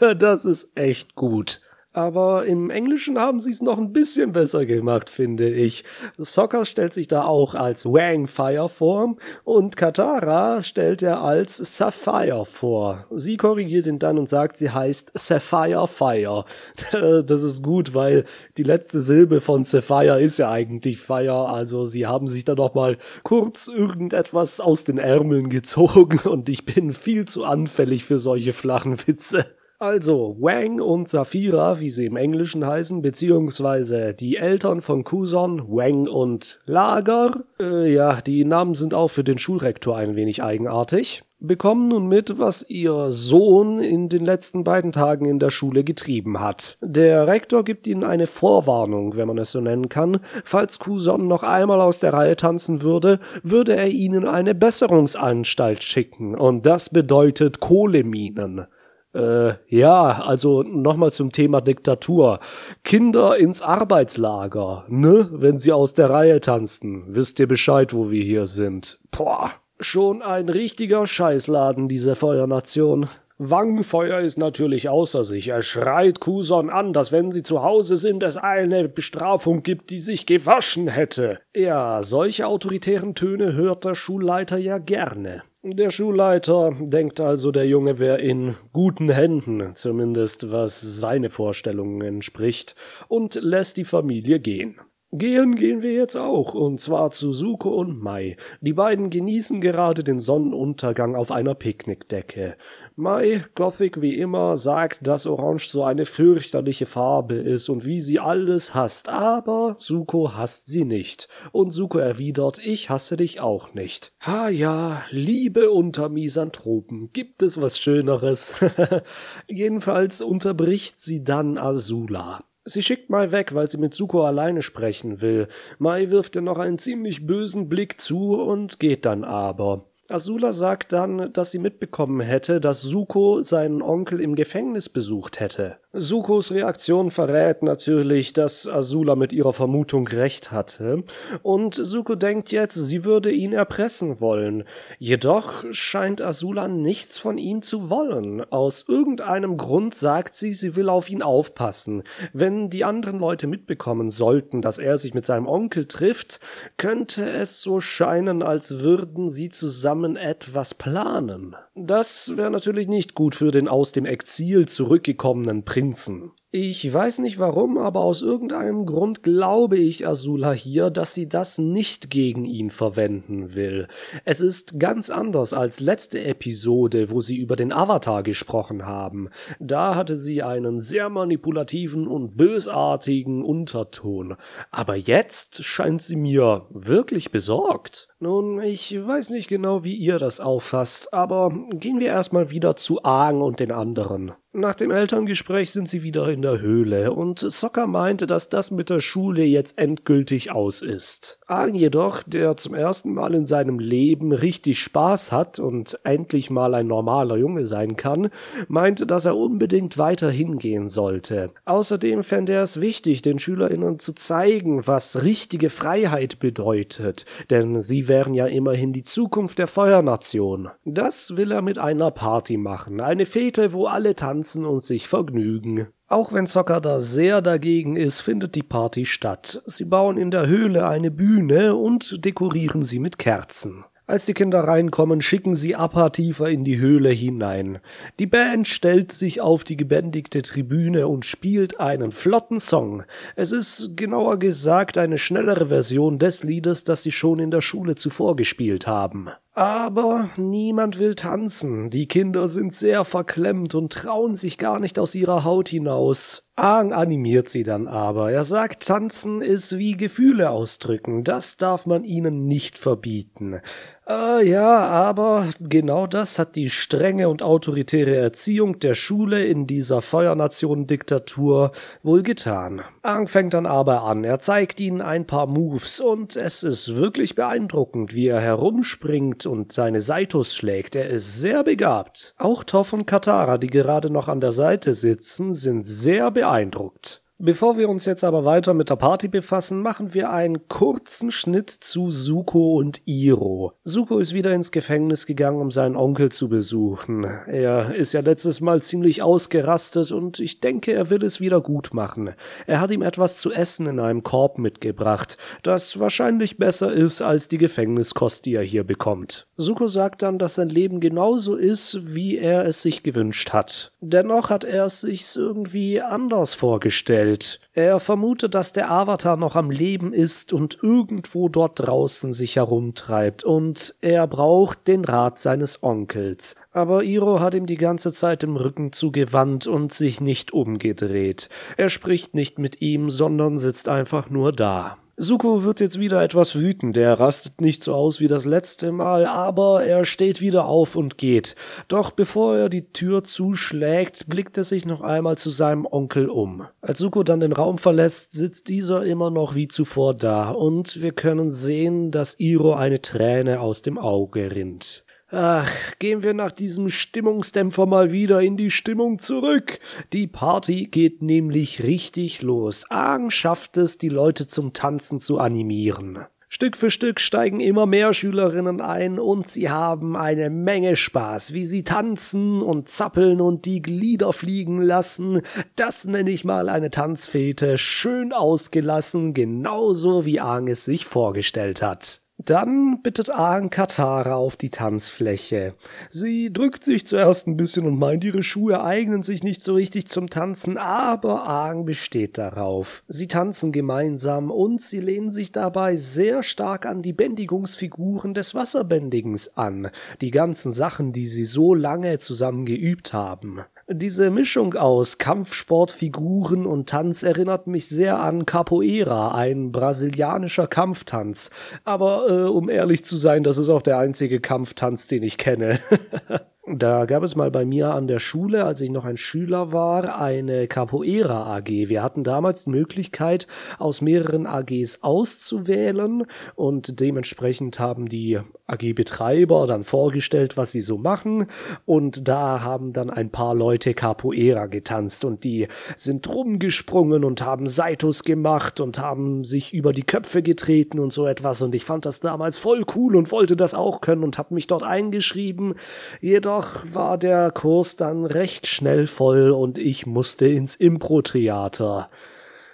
das 0.18 0.46
ist 0.46 0.72
echt 0.74 1.14
gut. 1.14 1.60
Aber 1.94 2.44
im 2.44 2.70
Englischen 2.70 3.20
haben 3.20 3.38
sie 3.38 3.52
es 3.52 3.62
noch 3.62 3.78
ein 3.78 3.92
bisschen 3.92 4.32
besser 4.32 4.66
gemacht, 4.66 5.10
finde 5.10 5.48
ich. 5.48 5.84
Soccer 6.18 6.64
stellt 6.64 6.92
sich 6.92 7.06
da 7.06 7.22
auch 7.22 7.54
als 7.54 7.86
Wang 7.86 8.26
Fire 8.26 8.68
vor 8.68 9.14
und 9.44 9.76
Katara 9.76 10.60
stellt 10.62 11.02
er 11.02 11.22
als 11.22 11.56
Sapphire 11.56 12.46
vor. 12.46 13.06
Sie 13.12 13.36
korrigiert 13.36 13.86
ihn 13.86 14.00
dann 14.00 14.18
und 14.18 14.28
sagt, 14.28 14.56
sie 14.56 14.70
heißt 14.70 15.12
Sapphire 15.14 15.86
Fire. 15.86 16.44
Das 17.24 17.42
ist 17.42 17.62
gut, 17.62 17.94
weil 17.94 18.24
die 18.56 18.64
letzte 18.64 19.00
Silbe 19.00 19.40
von 19.40 19.64
Sapphire 19.64 20.20
ist 20.20 20.38
ja 20.38 20.50
eigentlich 20.50 20.98
Fire, 20.98 21.48
also 21.48 21.84
sie 21.84 22.06
haben 22.06 22.26
sich 22.26 22.44
da 22.44 22.56
noch 22.56 22.74
mal 22.74 22.98
kurz 23.22 23.68
irgendetwas 23.68 24.58
aus 24.58 24.82
den 24.82 24.98
Ärmeln 24.98 25.48
gezogen 25.48 26.18
und 26.28 26.48
ich 26.48 26.64
bin 26.64 26.92
viel 26.92 27.26
zu 27.26 27.44
anfällig 27.44 28.04
für 28.04 28.18
solche 28.18 28.52
flachen 28.52 28.98
Witze. 29.06 29.46
Also, 29.78 30.36
Wang 30.38 30.80
und 30.80 31.08
Safira, 31.08 31.80
wie 31.80 31.90
sie 31.90 32.06
im 32.06 32.16
Englischen 32.16 32.64
heißen, 32.66 33.02
beziehungsweise 33.02 34.14
die 34.14 34.36
Eltern 34.36 34.80
von 34.80 35.02
Kuson, 35.02 35.64
Wang 35.68 36.06
und 36.06 36.60
Lager, 36.64 37.44
äh, 37.58 37.92
ja, 37.92 38.20
die 38.20 38.44
Namen 38.44 38.74
sind 38.74 38.94
auch 38.94 39.08
für 39.08 39.24
den 39.24 39.36
Schulrektor 39.36 39.96
ein 39.96 40.14
wenig 40.14 40.42
eigenartig, 40.44 41.24
bekommen 41.40 41.88
nun 41.88 42.06
mit, 42.06 42.38
was 42.38 42.64
ihr 42.68 43.10
Sohn 43.10 43.80
in 43.80 44.08
den 44.08 44.24
letzten 44.24 44.62
beiden 44.64 44.92
Tagen 44.92 45.26
in 45.26 45.38
der 45.40 45.50
Schule 45.50 45.82
getrieben 45.82 46.40
hat. 46.40 46.78
Der 46.80 47.26
Rektor 47.26 47.64
gibt 47.64 47.86
ihnen 47.86 48.04
eine 48.04 48.28
Vorwarnung, 48.28 49.16
wenn 49.16 49.28
man 49.28 49.38
es 49.38 49.50
so 49.50 49.60
nennen 49.60 49.88
kann. 49.88 50.20
Falls 50.44 50.78
Kuson 50.78 51.26
noch 51.26 51.42
einmal 51.42 51.80
aus 51.80 51.98
der 51.98 52.12
Reihe 52.12 52.36
tanzen 52.36 52.82
würde, 52.82 53.18
würde 53.42 53.74
er 53.74 53.88
ihnen 53.88 54.26
eine 54.26 54.54
Besserungsanstalt 54.54 55.82
schicken, 55.82 56.36
und 56.36 56.64
das 56.64 56.90
bedeutet 56.90 57.60
Kohleminen. 57.60 58.66
Äh, 59.14 59.54
ja, 59.68 60.22
also 60.24 60.62
nochmal 60.62 61.12
zum 61.12 61.30
Thema 61.30 61.60
Diktatur. 61.60 62.40
Kinder 62.82 63.36
ins 63.36 63.62
Arbeitslager, 63.62 64.84
ne? 64.88 65.28
Wenn 65.32 65.58
sie 65.58 65.72
aus 65.72 65.94
der 65.94 66.10
Reihe 66.10 66.40
tanzen. 66.40 67.04
Wisst 67.08 67.38
ihr 67.38 67.46
Bescheid, 67.46 67.94
wo 67.94 68.10
wir 68.10 68.24
hier 68.24 68.46
sind? 68.46 68.98
Boah, 69.10 69.52
schon 69.78 70.22
ein 70.22 70.48
richtiger 70.48 71.06
Scheißladen, 71.06 71.88
diese 71.88 72.16
Feuernation. 72.16 73.08
Wangfeuer 73.38 74.20
ist 74.20 74.38
natürlich 74.38 74.88
außer 74.88 75.24
sich. 75.24 75.48
Er 75.48 75.62
schreit 75.62 76.20
Kuson 76.20 76.70
an, 76.70 76.92
dass 76.92 77.10
wenn 77.10 77.32
sie 77.32 77.42
zu 77.42 77.64
Hause 77.64 77.96
sind, 77.96 78.22
es 78.22 78.36
eine 78.36 78.88
Bestrafung 78.88 79.64
gibt, 79.64 79.90
die 79.90 79.98
sich 79.98 80.24
gewaschen 80.26 80.86
hätte. 80.86 81.40
Ja, 81.54 82.02
solche 82.04 82.46
autoritären 82.46 83.16
Töne 83.16 83.54
hört 83.54 83.84
der 83.84 83.96
Schulleiter 83.96 84.56
ja 84.56 84.78
gerne. 84.78 85.42
Der 85.66 85.88
Schulleiter 85.88 86.76
denkt 86.78 87.20
also, 87.20 87.50
der 87.50 87.66
Junge 87.66 87.98
wäre 87.98 88.20
in 88.20 88.54
guten 88.74 89.08
Händen, 89.08 89.74
zumindest 89.74 90.52
was 90.52 90.78
seine 90.82 91.30
Vorstellungen 91.30 92.02
entspricht, 92.02 92.76
und 93.08 93.36
lässt 93.36 93.78
die 93.78 93.86
Familie 93.86 94.40
gehen. 94.40 94.78
Gehen 95.10 95.54
gehen 95.54 95.80
wir 95.80 95.94
jetzt 95.94 96.16
auch, 96.16 96.52
und 96.52 96.80
zwar 96.80 97.12
zu 97.12 97.32
Suko 97.32 97.70
und 97.70 98.02
Mai. 98.02 98.36
Die 98.60 98.74
beiden 98.74 99.08
genießen 99.08 99.62
gerade 99.62 100.04
den 100.04 100.18
Sonnenuntergang 100.18 101.14
auf 101.14 101.30
einer 101.30 101.54
Picknickdecke. 101.54 102.56
Mai, 102.96 103.44
Gothic 103.56 104.00
wie 104.00 104.16
immer, 104.16 104.56
sagt, 104.56 105.04
dass 105.04 105.26
Orange 105.26 105.68
so 105.68 105.82
eine 105.82 106.04
fürchterliche 106.04 106.86
Farbe 106.86 107.34
ist 107.34 107.68
und 107.68 107.84
wie 107.84 108.00
sie 108.00 108.20
alles 108.20 108.72
hasst, 108.72 109.08
aber 109.08 109.74
Suko 109.80 110.36
hasst 110.36 110.66
sie 110.66 110.84
nicht. 110.84 111.28
Und 111.50 111.70
Suko 111.70 111.98
erwidert, 111.98 112.64
ich 112.64 112.90
hasse 112.90 113.16
dich 113.16 113.40
auch 113.40 113.74
nicht. 113.74 114.12
Ha 114.20 114.48
ja, 114.48 115.02
Liebe 115.10 115.72
unter 115.72 116.08
Misanthropen, 116.08 117.10
gibt 117.12 117.42
es 117.42 117.60
was 117.60 117.80
Schöneres? 117.80 118.54
Jedenfalls 119.48 120.20
unterbricht 120.20 120.96
sie 121.00 121.24
dann 121.24 121.58
Azula. 121.58 122.44
Sie 122.64 122.82
schickt 122.82 123.10
Mai 123.10 123.32
weg, 123.32 123.56
weil 123.56 123.68
sie 123.68 123.78
mit 123.78 123.92
Suko 123.92 124.24
alleine 124.24 124.62
sprechen 124.62 125.20
will. 125.20 125.48
Mai 125.78 126.10
wirft 126.10 126.36
ihr 126.36 126.42
noch 126.42 126.58
einen 126.58 126.78
ziemlich 126.78 127.26
bösen 127.26 127.68
Blick 127.68 128.00
zu 128.00 128.40
und 128.40 128.78
geht 128.78 129.04
dann 129.04 129.24
aber. 129.24 129.90
Azula 130.08 130.52
sagt 130.52 130.92
dann, 130.92 131.32
dass 131.32 131.50
sie 131.50 131.58
mitbekommen 131.58 132.20
hätte, 132.20 132.60
dass 132.60 132.82
Suko 132.82 133.40
seinen 133.40 133.80
Onkel 133.80 134.20
im 134.20 134.34
Gefängnis 134.34 134.88
besucht 134.88 135.40
hätte. 135.40 135.78
Sukos 135.96 136.50
Reaktion 136.50 137.12
verrät 137.12 137.62
natürlich, 137.62 138.32
dass 138.32 138.66
Azula 138.66 139.14
mit 139.14 139.32
ihrer 139.32 139.52
Vermutung 139.52 140.08
recht 140.08 140.50
hatte, 140.50 141.04
und 141.42 141.76
Suko 141.76 142.16
denkt 142.16 142.50
jetzt, 142.50 142.74
sie 142.74 143.04
würde 143.04 143.30
ihn 143.30 143.52
erpressen 143.52 144.20
wollen. 144.20 144.64
Jedoch 144.98 145.62
scheint 145.70 146.20
Azula 146.20 146.66
nichts 146.66 147.18
von 147.18 147.38
ihm 147.38 147.62
zu 147.62 147.90
wollen. 147.90 148.42
Aus 148.50 148.86
irgendeinem 148.88 149.56
Grund 149.56 149.94
sagt 149.94 150.34
sie, 150.34 150.52
sie 150.52 150.74
will 150.74 150.88
auf 150.88 151.08
ihn 151.08 151.22
aufpassen. 151.22 152.02
Wenn 152.32 152.70
die 152.70 152.82
anderen 152.82 153.20
Leute 153.20 153.46
mitbekommen 153.46 154.10
sollten, 154.10 154.62
dass 154.62 154.78
er 154.78 154.98
sich 154.98 155.14
mit 155.14 155.26
seinem 155.26 155.46
Onkel 155.46 155.86
trifft, 155.86 156.40
könnte 156.76 157.30
es 157.30 157.62
so 157.62 157.80
scheinen, 157.80 158.42
als 158.42 158.80
würden 158.80 159.28
sie 159.28 159.48
zusammen 159.48 160.16
etwas 160.16 160.74
planen. 160.74 161.54
Das 161.76 162.36
wäre 162.36 162.50
natürlich 162.50 162.88
nicht 162.88 163.14
gut 163.14 163.36
für 163.36 163.52
den 163.52 163.68
aus 163.68 163.92
dem 163.92 164.06
Exil 164.06 164.66
zurückgekommenen 164.66 165.64
Prinzen 165.64 165.83
Prinzen. 165.84 166.32
Ich 166.50 166.90
weiß 166.90 167.18
nicht 167.18 167.40
warum, 167.40 167.78
aber 167.78 168.00
aus 168.00 168.22
irgendeinem 168.22 168.86
Grund 168.86 169.24
glaube 169.24 169.76
ich 169.76 170.06
Azula 170.06 170.52
hier, 170.52 170.88
dass 170.88 171.12
sie 171.12 171.28
das 171.28 171.58
nicht 171.58 172.10
gegen 172.10 172.44
ihn 172.44 172.70
verwenden 172.70 173.56
will. 173.56 173.88
Es 174.24 174.40
ist 174.40 174.78
ganz 174.78 175.10
anders 175.10 175.52
als 175.52 175.80
letzte 175.80 176.24
Episode, 176.24 177.10
wo 177.10 177.20
sie 177.20 177.36
über 177.36 177.56
den 177.56 177.72
Avatar 177.72 178.22
gesprochen 178.22 178.86
haben. 178.86 179.30
Da 179.58 179.96
hatte 179.96 180.16
sie 180.16 180.44
einen 180.44 180.78
sehr 180.78 181.08
manipulativen 181.08 182.06
und 182.06 182.36
bösartigen 182.36 183.42
Unterton. 183.44 184.36
Aber 184.70 184.94
jetzt 184.94 185.64
scheint 185.64 186.02
sie 186.02 186.16
mir 186.16 186.68
wirklich 186.70 187.32
besorgt. 187.32 188.08
Nun, 188.24 188.62
ich 188.62 189.06
weiß 189.06 189.28
nicht 189.28 189.48
genau, 189.48 189.84
wie 189.84 189.94
ihr 189.94 190.18
das 190.18 190.40
auffasst, 190.40 191.12
aber 191.12 191.52
gehen 191.74 192.00
wir 192.00 192.06
erstmal 192.06 192.48
wieder 192.48 192.74
zu 192.74 193.04
Aang 193.04 193.42
und 193.42 193.60
den 193.60 193.70
anderen. 193.70 194.32
Nach 194.56 194.76
dem 194.76 194.92
Elterngespräch 194.92 195.72
sind 195.72 195.88
sie 195.88 196.04
wieder 196.04 196.28
in 196.28 196.40
der 196.40 196.60
Höhle 196.60 197.10
und 197.10 197.40
Sokka 197.40 197.88
meinte, 197.88 198.28
dass 198.28 198.50
das 198.50 198.70
mit 198.70 198.88
der 198.88 199.00
Schule 199.00 199.42
jetzt 199.42 199.78
endgültig 199.78 200.52
aus 200.52 200.80
ist. 200.80 201.40
Aang 201.48 201.74
jedoch, 201.74 202.22
der 202.22 202.56
zum 202.56 202.72
ersten 202.72 203.12
Mal 203.14 203.34
in 203.34 203.46
seinem 203.46 203.80
Leben 203.80 204.30
richtig 204.30 204.78
Spaß 204.78 205.32
hat 205.32 205.58
und 205.58 205.98
endlich 206.04 206.50
mal 206.50 206.72
ein 206.74 206.86
normaler 206.86 207.36
Junge 207.36 207.66
sein 207.66 207.96
kann, 207.96 208.30
meinte, 208.68 209.08
dass 209.08 209.24
er 209.24 209.36
unbedingt 209.36 209.98
weiter 209.98 210.30
hingehen 210.30 210.88
sollte. 210.88 211.50
Außerdem 211.64 212.22
fände 212.22 212.52
er 212.52 212.62
es 212.62 212.80
wichtig, 212.80 213.22
den 213.22 213.40
SchülerInnen 213.40 213.98
zu 213.98 214.12
zeigen, 214.12 214.86
was 214.86 215.24
richtige 215.24 215.68
Freiheit 215.68 216.38
bedeutet, 216.38 217.26
denn 217.50 217.80
sie 217.80 218.06
wären 218.14 218.34
ja 218.34 218.46
immerhin 218.46 218.92
die 218.92 219.02
Zukunft 219.02 219.58
der 219.58 219.66
Feuernation. 219.66 220.68
Das 220.84 221.36
will 221.36 221.50
er 221.50 221.62
mit 221.62 221.78
einer 221.78 222.12
Party 222.12 222.56
machen, 222.56 223.00
eine 223.00 223.26
Fete, 223.26 223.72
wo 223.72 223.86
alle 223.86 224.14
tanzen 224.14 224.64
und 224.64 224.84
sich 224.84 225.08
vergnügen. 225.08 225.88
Auch 226.06 226.32
wenn 226.32 226.46
Zocker 226.46 226.80
da 226.80 227.00
sehr 227.00 227.42
dagegen 227.42 227.96
ist, 227.96 228.20
findet 228.20 228.54
die 228.54 228.62
Party 228.62 229.04
statt. 229.04 229.62
Sie 229.66 229.84
bauen 229.84 230.16
in 230.16 230.30
der 230.30 230.46
Höhle 230.46 230.86
eine 230.86 231.10
Bühne 231.10 231.74
und 231.74 232.24
dekorieren 232.24 232.82
sie 232.82 233.00
mit 233.00 233.18
Kerzen. 233.18 233.84
Als 234.06 234.26
die 234.26 234.34
Kinder 234.34 234.60
reinkommen, 234.60 235.22
schicken 235.22 235.56
sie 235.56 235.76
Appa 235.76 236.10
tiefer 236.10 236.50
in 236.50 236.62
die 236.62 236.78
Höhle 236.78 237.08
hinein. 237.08 237.78
Die 238.18 238.26
Band 238.26 238.68
stellt 238.68 239.12
sich 239.12 239.40
auf 239.40 239.64
die 239.64 239.78
gebändigte 239.78 240.42
Tribüne 240.42 241.08
und 241.08 241.24
spielt 241.24 241.80
einen 241.80 242.12
flotten 242.12 242.60
Song. 242.60 243.04
Es 243.34 243.50
ist 243.50 243.96
genauer 243.96 244.38
gesagt 244.38 244.98
eine 244.98 245.16
schnellere 245.16 245.68
Version 245.68 246.18
des 246.18 246.42
Liedes, 246.42 246.84
das 246.84 247.02
sie 247.02 247.12
schon 247.12 247.38
in 247.38 247.50
der 247.50 247.62
Schule 247.62 247.94
zuvor 247.94 248.36
gespielt 248.36 248.86
haben. 248.86 249.30
Aber 249.54 250.28
niemand 250.36 250.98
will 250.98 251.14
tanzen. 251.14 251.88
Die 251.88 252.06
Kinder 252.06 252.48
sind 252.48 252.74
sehr 252.74 253.06
verklemmt 253.06 253.74
und 253.74 253.90
trauen 253.90 254.36
sich 254.36 254.58
gar 254.58 254.80
nicht 254.80 254.98
aus 254.98 255.14
ihrer 255.14 255.44
Haut 255.44 255.70
hinaus. 255.70 256.43
Aang 256.56 256.92
animiert 256.92 257.48
sie 257.48 257.64
dann 257.64 257.88
aber. 257.88 258.30
Er 258.30 258.44
sagt, 258.44 258.86
tanzen 258.86 259.42
ist 259.42 259.76
wie 259.76 259.96
Gefühle 259.96 260.50
ausdrücken. 260.50 261.24
Das 261.24 261.56
darf 261.56 261.84
man 261.84 262.04
ihnen 262.04 262.46
nicht 262.46 262.78
verbieten. 262.78 263.60
Äh, 264.06 264.46
ja, 264.46 264.86
aber 264.86 265.48
genau 265.60 266.06
das 266.06 266.38
hat 266.38 266.56
die 266.56 266.68
strenge 266.68 267.30
und 267.30 267.42
autoritäre 267.42 268.14
Erziehung 268.14 268.78
der 268.78 268.92
Schule 268.92 269.46
in 269.46 269.66
dieser 269.66 270.02
Feuernation-Diktatur 270.02 271.72
wohl 272.02 272.22
getan. 272.22 272.82
Aang 273.02 273.28
fängt 273.28 273.54
dann 273.54 273.64
aber 273.64 274.02
an. 274.02 274.24
Er 274.24 274.40
zeigt 274.40 274.78
ihnen 274.80 275.00
ein 275.00 275.26
paar 275.26 275.46
Moves 275.46 276.00
und 276.00 276.36
es 276.36 276.62
ist 276.62 276.96
wirklich 276.96 277.34
beeindruckend, 277.34 278.14
wie 278.14 278.26
er 278.26 278.40
herumspringt 278.40 279.46
und 279.46 279.72
seine 279.72 280.02
Saitos 280.02 280.54
schlägt. 280.54 280.96
Er 280.96 281.08
ist 281.08 281.40
sehr 281.40 281.64
begabt. 281.64 282.34
Auch 282.36 282.62
Toff 282.62 282.92
und 282.92 283.06
Katara, 283.06 283.56
die 283.56 283.68
gerade 283.68 284.10
noch 284.10 284.28
an 284.28 284.40
der 284.40 284.52
Seite 284.52 284.92
sitzen, 284.92 285.54
sind 285.54 285.82
sehr 285.82 286.30
beeindruckt. 286.30 287.23
Bevor 287.46 287.76
wir 287.76 287.90
uns 287.90 288.06
jetzt 288.06 288.24
aber 288.24 288.46
weiter 288.46 288.72
mit 288.72 288.88
der 288.88 288.96
Party 288.96 289.28
befassen, 289.28 289.82
machen 289.82 290.14
wir 290.14 290.30
einen 290.30 290.66
kurzen 290.66 291.30
Schnitt 291.30 291.68
zu 291.68 292.10
Suko 292.10 292.78
und 292.78 293.02
Iro. 293.04 293.74
Suko 293.84 294.18
ist 294.18 294.32
wieder 294.32 294.54
ins 294.54 294.72
Gefängnis 294.72 295.26
gegangen, 295.26 295.60
um 295.60 295.70
seinen 295.70 295.94
Onkel 295.94 296.32
zu 296.32 296.48
besuchen. 296.48 297.24
Er 297.24 297.94
ist 297.94 298.14
ja 298.14 298.20
letztes 298.20 298.62
Mal 298.62 298.80
ziemlich 298.80 299.22
ausgerastet 299.22 300.10
und 300.10 300.40
ich 300.40 300.60
denke, 300.60 300.94
er 300.94 301.10
will 301.10 301.22
es 301.22 301.38
wieder 301.38 301.60
gut 301.60 301.92
machen. 301.92 302.30
Er 302.66 302.80
hat 302.80 302.90
ihm 302.90 303.02
etwas 303.02 303.36
zu 303.36 303.52
essen 303.52 303.88
in 303.88 304.00
einem 304.00 304.22
Korb 304.22 304.56
mitgebracht, 304.56 305.36
das 305.62 305.98
wahrscheinlich 305.98 306.56
besser 306.56 306.94
ist 306.94 307.20
als 307.20 307.48
die 307.48 307.58
Gefängniskost, 307.58 308.46
die 308.46 308.54
er 308.54 308.62
hier 308.62 308.84
bekommt. 308.84 309.46
Suko 309.58 309.86
sagt 309.86 310.22
dann, 310.22 310.38
dass 310.38 310.54
sein 310.54 310.70
Leben 310.70 310.98
genauso 310.98 311.56
ist, 311.56 312.14
wie 312.14 312.38
er 312.38 312.64
es 312.64 312.80
sich 312.80 313.02
gewünscht 313.02 313.52
hat. 313.52 313.92
Dennoch 314.00 314.48
hat 314.48 314.64
er 314.64 314.86
es 314.86 315.02
sich 315.02 315.36
irgendwie 315.36 316.00
anders 316.00 316.54
vorgestellt. 316.54 317.33
Er 317.72 318.00
vermutet, 318.00 318.54
dass 318.54 318.72
der 318.72 318.90
Avatar 318.90 319.36
noch 319.36 319.56
am 319.56 319.70
Leben 319.70 320.12
ist 320.12 320.52
und 320.52 320.78
irgendwo 320.82 321.48
dort 321.48 321.80
draußen 321.80 322.32
sich 322.32 322.56
herumtreibt, 322.56 323.44
und 323.44 323.94
er 324.00 324.26
braucht 324.26 324.86
den 324.86 325.04
Rat 325.04 325.38
seines 325.38 325.82
Onkels. 325.82 326.56
Aber 326.72 327.04
Iro 327.04 327.40
hat 327.40 327.54
ihm 327.54 327.66
die 327.66 327.76
ganze 327.76 328.12
Zeit 328.12 328.42
im 328.42 328.56
Rücken 328.56 328.92
zugewandt 328.92 329.66
und 329.66 329.92
sich 329.92 330.20
nicht 330.20 330.52
umgedreht. 330.52 331.48
Er 331.76 331.88
spricht 331.88 332.34
nicht 332.34 332.58
mit 332.58 332.80
ihm, 332.80 333.10
sondern 333.10 333.58
sitzt 333.58 333.88
einfach 333.88 334.30
nur 334.30 334.52
da. 334.52 334.98
Suko 335.16 335.62
wird 335.62 335.78
jetzt 335.78 336.00
wieder 336.00 336.22
etwas 336.24 336.56
wütend. 336.56 336.96
Er 336.96 337.20
rastet 337.20 337.60
nicht 337.60 337.84
so 337.84 337.94
aus 337.94 338.18
wie 338.18 338.26
das 338.26 338.44
letzte 338.44 338.90
Mal, 338.90 339.26
aber 339.26 339.84
er 339.84 340.04
steht 340.04 340.40
wieder 340.40 340.66
auf 340.66 340.96
und 340.96 341.18
geht. 341.18 341.54
Doch 341.86 342.10
bevor 342.10 342.56
er 342.56 342.68
die 342.68 342.90
Tür 342.92 343.22
zuschlägt, 343.22 344.28
blickt 344.28 344.58
er 344.58 344.64
sich 344.64 344.86
noch 344.86 345.02
einmal 345.02 345.38
zu 345.38 345.50
seinem 345.50 345.86
Onkel 345.86 346.28
um. 346.28 346.66
Als 346.80 346.98
Suko 346.98 347.22
dann 347.22 347.38
den 347.38 347.52
Raum 347.52 347.78
verlässt, 347.78 348.32
sitzt 348.32 348.68
dieser 348.68 349.04
immer 349.04 349.30
noch 349.30 349.54
wie 349.54 349.68
zuvor 349.68 350.14
da 350.14 350.50
und 350.50 351.00
wir 351.00 351.12
können 351.12 351.52
sehen, 351.52 352.10
dass 352.10 352.40
Iro 352.40 352.74
eine 352.74 353.00
Träne 353.00 353.60
aus 353.60 353.82
dem 353.82 353.98
Auge 353.98 354.50
rinnt. 354.50 355.04
Ach, 355.36 355.68
gehen 355.98 356.22
wir 356.22 356.32
nach 356.32 356.52
diesem 356.52 356.88
Stimmungsdämpfer 356.88 357.86
mal 357.86 358.12
wieder 358.12 358.40
in 358.40 358.56
die 358.56 358.70
Stimmung 358.70 359.18
zurück. 359.18 359.80
Die 360.12 360.28
Party 360.28 360.86
geht 360.86 361.22
nämlich 361.22 361.82
richtig 361.82 362.40
los. 362.40 362.88
Aang 362.88 363.30
schafft 363.30 363.76
es, 363.76 363.98
die 363.98 364.10
Leute 364.10 364.46
zum 364.46 364.74
Tanzen 364.74 365.18
zu 365.18 365.38
animieren. 365.38 366.20
Stück 366.48 366.76
für 366.76 366.92
Stück 366.92 367.18
steigen 367.18 367.58
immer 367.58 367.84
mehr 367.84 368.14
Schülerinnen 368.14 368.80
ein 368.80 369.18
und 369.18 369.48
sie 369.48 369.70
haben 369.70 370.14
eine 370.16 370.50
Menge 370.50 370.94
Spaß, 370.94 371.52
wie 371.52 371.64
sie 371.64 371.82
tanzen 371.82 372.62
und 372.62 372.88
zappeln 372.88 373.40
und 373.40 373.64
die 373.64 373.82
Glieder 373.82 374.32
fliegen 374.32 374.82
lassen. 374.82 375.42
Das 375.74 376.04
nenne 376.04 376.30
ich 376.30 376.44
mal 376.44 376.68
eine 376.68 376.90
Tanzfete, 376.90 377.76
schön 377.76 378.32
ausgelassen, 378.32 379.34
genauso 379.34 380.24
wie 380.24 380.38
Aang 380.38 380.68
es 380.68 380.84
sich 380.84 381.06
vorgestellt 381.06 381.82
hat. 381.82 382.23
Dann 382.44 383.00
bittet 383.02 383.30
Aang 383.30 383.70
Katara 383.70 384.34
auf 384.34 384.56
die 384.56 384.68
Tanzfläche. 384.68 385.74
Sie 386.10 386.52
drückt 386.52 386.84
sich 386.84 387.06
zuerst 387.06 387.46
ein 387.46 387.56
bisschen 387.56 387.86
und 387.86 387.98
meint, 387.98 388.22
ihre 388.22 388.42
Schuhe 388.42 388.84
eignen 388.84 389.22
sich 389.22 389.42
nicht 389.42 389.62
so 389.62 389.74
richtig 389.74 390.08
zum 390.08 390.28
Tanzen, 390.28 390.76
aber 390.76 391.46
Aang 391.48 391.86
besteht 391.86 392.36
darauf. 392.36 393.02
Sie 393.08 393.28
tanzen 393.28 393.72
gemeinsam 393.72 394.50
und 394.50 394.82
sie 394.82 395.00
lehnen 395.00 395.30
sich 395.30 395.52
dabei 395.52 395.96
sehr 395.96 396.42
stark 396.42 396.84
an 396.84 397.00
die 397.00 397.14
Bändigungsfiguren 397.14 398.34
des 398.34 398.54
Wasserbändigens 398.54 399.56
an, 399.56 399.90
die 400.20 400.30
ganzen 400.30 400.72
Sachen, 400.72 401.12
die 401.12 401.26
sie 401.26 401.44
so 401.44 401.72
lange 401.72 402.18
zusammen 402.18 402.66
geübt 402.66 403.14
haben. 403.14 403.60
Diese 403.90 404.30
Mischung 404.30 404.74
aus 404.74 405.18
Kampfsportfiguren 405.18 406.64
und 406.64 406.88
Tanz 406.88 407.22
erinnert 407.22 407.66
mich 407.66 407.86
sehr 407.86 408.18
an 408.18 408.46
Capoeira, 408.46 409.34
ein 409.34 409.72
brasilianischer 409.72 410.66
Kampftanz. 410.66 411.50
Aber 411.84 412.26
äh, 412.30 412.48
um 412.48 412.70
ehrlich 412.70 413.04
zu 413.04 413.18
sein, 413.18 413.42
das 413.42 413.58
ist 413.58 413.68
auch 413.68 413.82
der 413.82 413.98
einzige 413.98 414.40
Kampftanz, 414.40 415.06
den 415.06 415.22
ich 415.22 415.36
kenne. 415.36 415.80
Da 416.66 417.04
gab 417.04 417.22
es 417.22 417.36
mal 417.36 417.50
bei 417.50 417.66
mir 417.66 417.92
an 417.92 418.06
der 418.06 418.18
Schule, 418.18 418.64
als 418.64 418.80
ich 418.80 418.88
noch 418.88 419.04
ein 419.04 419.18
Schüler 419.18 419.72
war, 419.72 420.18
eine 420.18 420.66
Capoeira 420.66 421.54
AG. 421.54 421.68
Wir 421.68 422.02
hatten 422.02 422.24
damals 422.24 422.64
die 422.64 422.70
Möglichkeit, 422.70 423.46
aus 423.78 424.00
mehreren 424.00 424.46
AGs 424.46 425.02
auszuwählen 425.02 426.24
und 426.54 427.00
dementsprechend 427.00 427.78
haben 427.78 428.06
die 428.06 428.40
AG-Betreiber 428.66 429.66
dann 429.66 429.84
vorgestellt, 429.84 430.56
was 430.56 430.72
sie 430.72 430.80
so 430.80 430.96
machen 430.96 431.48
und 431.84 432.28
da 432.28 432.62
haben 432.62 432.94
dann 432.94 433.10
ein 433.10 433.28
paar 433.28 433.54
Leute 433.54 433.92
Capoeira 433.92 434.64
getanzt 434.64 435.26
und 435.26 435.44
die 435.44 435.68
sind 435.96 436.26
rumgesprungen 436.34 437.24
und 437.24 437.42
haben 437.42 437.66
Saitos 437.66 438.22
gemacht 438.22 438.80
und 438.80 438.98
haben 438.98 439.44
sich 439.44 439.74
über 439.74 439.92
die 439.92 440.04
Köpfe 440.04 440.42
getreten 440.42 440.98
und 440.98 441.12
so 441.12 441.26
etwas 441.26 441.60
und 441.60 441.74
ich 441.74 441.84
fand 441.84 442.06
das 442.06 442.20
damals 442.20 442.56
voll 442.56 442.86
cool 442.96 443.16
und 443.16 443.30
wollte 443.32 443.54
das 443.54 443.74
auch 443.74 444.00
können 444.00 444.24
und 444.24 444.38
habe 444.38 444.54
mich 444.54 444.66
dort 444.66 444.82
eingeschrieben. 444.82 445.74
Jeder 446.22 446.53
Jedoch 446.54 446.94
war 446.94 447.18
der 447.18 447.50
Kurs 447.50 447.96
dann 447.96 448.24
recht 448.24 448.68
schnell 448.68 449.08
voll 449.08 449.50
und 449.50 449.76
ich 449.76 450.06
musste 450.06 450.46
ins 450.46 450.76
Impro-Theater. 450.76 452.06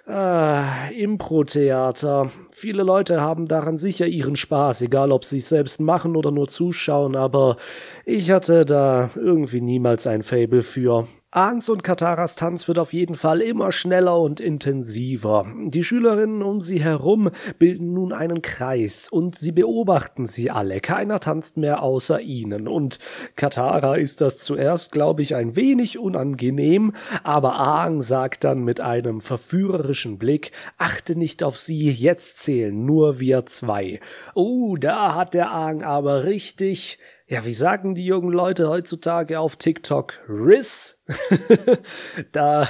Ah, 0.06 0.90
Impro-Theater. 0.94 2.30
Viele 2.54 2.82
Leute 2.82 3.22
haben 3.22 3.46
daran 3.46 3.78
sicher 3.78 4.06
ihren 4.06 4.36
Spaß, 4.36 4.82
egal 4.82 5.12
ob 5.12 5.24
sie 5.24 5.38
es 5.38 5.48
selbst 5.48 5.80
machen 5.80 6.14
oder 6.14 6.30
nur 6.30 6.48
zuschauen, 6.48 7.16
aber 7.16 7.56
ich 8.04 8.30
hatte 8.30 8.66
da 8.66 9.08
irgendwie 9.16 9.62
niemals 9.62 10.06
ein 10.06 10.22
Fable 10.22 10.60
für. 10.60 11.06
Aans 11.32 11.68
und 11.68 11.84
Kataras 11.84 12.34
Tanz 12.34 12.66
wird 12.66 12.80
auf 12.80 12.92
jeden 12.92 13.14
Fall 13.14 13.40
immer 13.40 13.70
schneller 13.70 14.18
und 14.18 14.40
intensiver. 14.40 15.46
Die 15.66 15.84
Schülerinnen 15.84 16.42
um 16.42 16.60
sie 16.60 16.82
herum 16.82 17.30
bilden 17.56 17.92
nun 17.92 18.12
einen 18.12 18.42
Kreis 18.42 19.08
und 19.08 19.38
sie 19.38 19.52
beobachten 19.52 20.26
sie 20.26 20.50
alle. 20.50 20.80
Keiner 20.80 21.20
tanzt 21.20 21.56
mehr 21.56 21.84
außer 21.84 22.20
ihnen. 22.20 22.66
Und 22.66 22.98
Katara 23.36 23.94
ist 23.94 24.20
das 24.20 24.38
zuerst, 24.38 24.90
glaube 24.90 25.22
ich, 25.22 25.36
ein 25.36 25.54
wenig 25.54 26.00
unangenehm, 26.00 26.94
aber 27.22 27.54
Aang 27.60 28.00
sagt 28.00 28.42
dann 28.42 28.64
mit 28.64 28.80
einem 28.80 29.20
verführerischen 29.20 30.18
Blick, 30.18 30.50
achte 30.78 31.16
nicht 31.16 31.44
auf 31.44 31.60
sie, 31.60 31.92
jetzt 31.92 32.40
zählen 32.40 32.84
nur 32.84 33.20
wir 33.20 33.46
zwei. 33.46 34.00
Oh, 34.34 34.76
da 34.76 35.14
hat 35.14 35.34
der 35.34 35.52
Aang 35.52 35.84
aber 35.84 36.24
richtig 36.24 36.98
ja, 37.30 37.44
wie 37.44 37.54
sagen 37.54 37.94
die 37.94 38.04
jungen 38.04 38.32
Leute 38.32 38.68
heutzutage 38.68 39.38
auf 39.38 39.54
TikTok? 39.54 40.14
Riss? 40.28 41.00
da, 42.32 42.68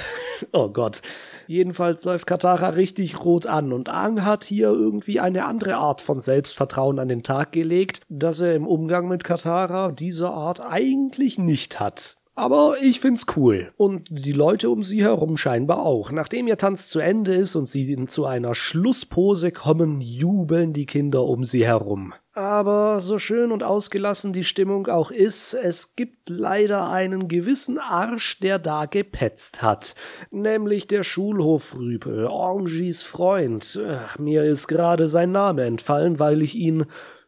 oh 0.53 0.69
Gott. 0.69 1.01
Jedenfalls 1.47 2.05
läuft 2.05 2.27
Katara 2.27 2.69
richtig 2.69 3.25
rot 3.25 3.47
an 3.47 3.73
und 3.73 3.89
Aang 3.89 4.23
hat 4.23 4.43
hier 4.43 4.67
irgendwie 4.67 5.19
eine 5.19 5.45
andere 5.45 5.77
Art 5.77 5.99
von 5.99 6.21
Selbstvertrauen 6.21 6.99
an 6.99 7.07
den 7.07 7.23
Tag 7.23 7.51
gelegt, 7.53 8.01
das 8.07 8.39
er 8.39 8.53
im 8.53 8.67
Umgang 8.67 9.07
mit 9.07 9.23
Katara 9.23 9.91
dieser 9.91 10.31
Art 10.31 10.61
eigentlich 10.61 11.39
nicht 11.39 11.79
hat. 11.79 12.17
Aber 12.35 12.75
ich 12.81 13.01
find's 13.01 13.25
cool. 13.35 13.73
Und 13.77 14.07
die 14.09 14.31
Leute 14.31 14.69
um 14.69 14.83
sie 14.83 15.03
herum 15.03 15.37
scheinbar 15.37 15.85
auch. 15.85 16.11
Nachdem 16.11 16.47
ihr 16.47 16.57
Tanz 16.57 16.87
zu 16.87 16.99
Ende 16.99 17.33
ist 17.33 17.55
und 17.55 17.67
sie 17.67 18.05
zu 18.05 18.25
einer 18.25 18.55
Schlusspose 18.55 19.51
kommen, 19.51 20.01
jubeln 20.01 20.71
die 20.71 20.85
Kinder 20.85 21.25
um 21.25 21.43
sie 21.43 21.65
herum. 21.65 22.13
Aber 22.33 23.01
so 23.01 23.19
schön 23.19 23.51
und 23.51 23.61
ausgelassen 23.61 24.31
die 24.31 24.45
Stimmung 24.45 24.87
auch 24.87 25.11
ist, 25.11 25.53
es 25.53 25.97
gibt 25.97 26.29
leider 26.29 26.89
einen 26.89 27.27
gewissen 27.27 27.77
Arsch, 27.77 28.39
der 28.39 28.57
da 28.57 28.85
gepetzt 28.85 29.61
hat. 29.61 29.95
Nämlich 30.29 30.87
der 30.87 31.03
Schulhofrüpel, 31.03 32.27
Orangis 32.27 33.03
Freund. 33.03 33.77
Mir 34.17 34.45
ist 34.45 34.67
gerade 34.67 35.09
sein 35.09 35.31
Name 35.31 35.63
entfallen, 35.65 36.19
weil 36.19 36.41
ich 36.41 36.55
ihn 36.55 36.85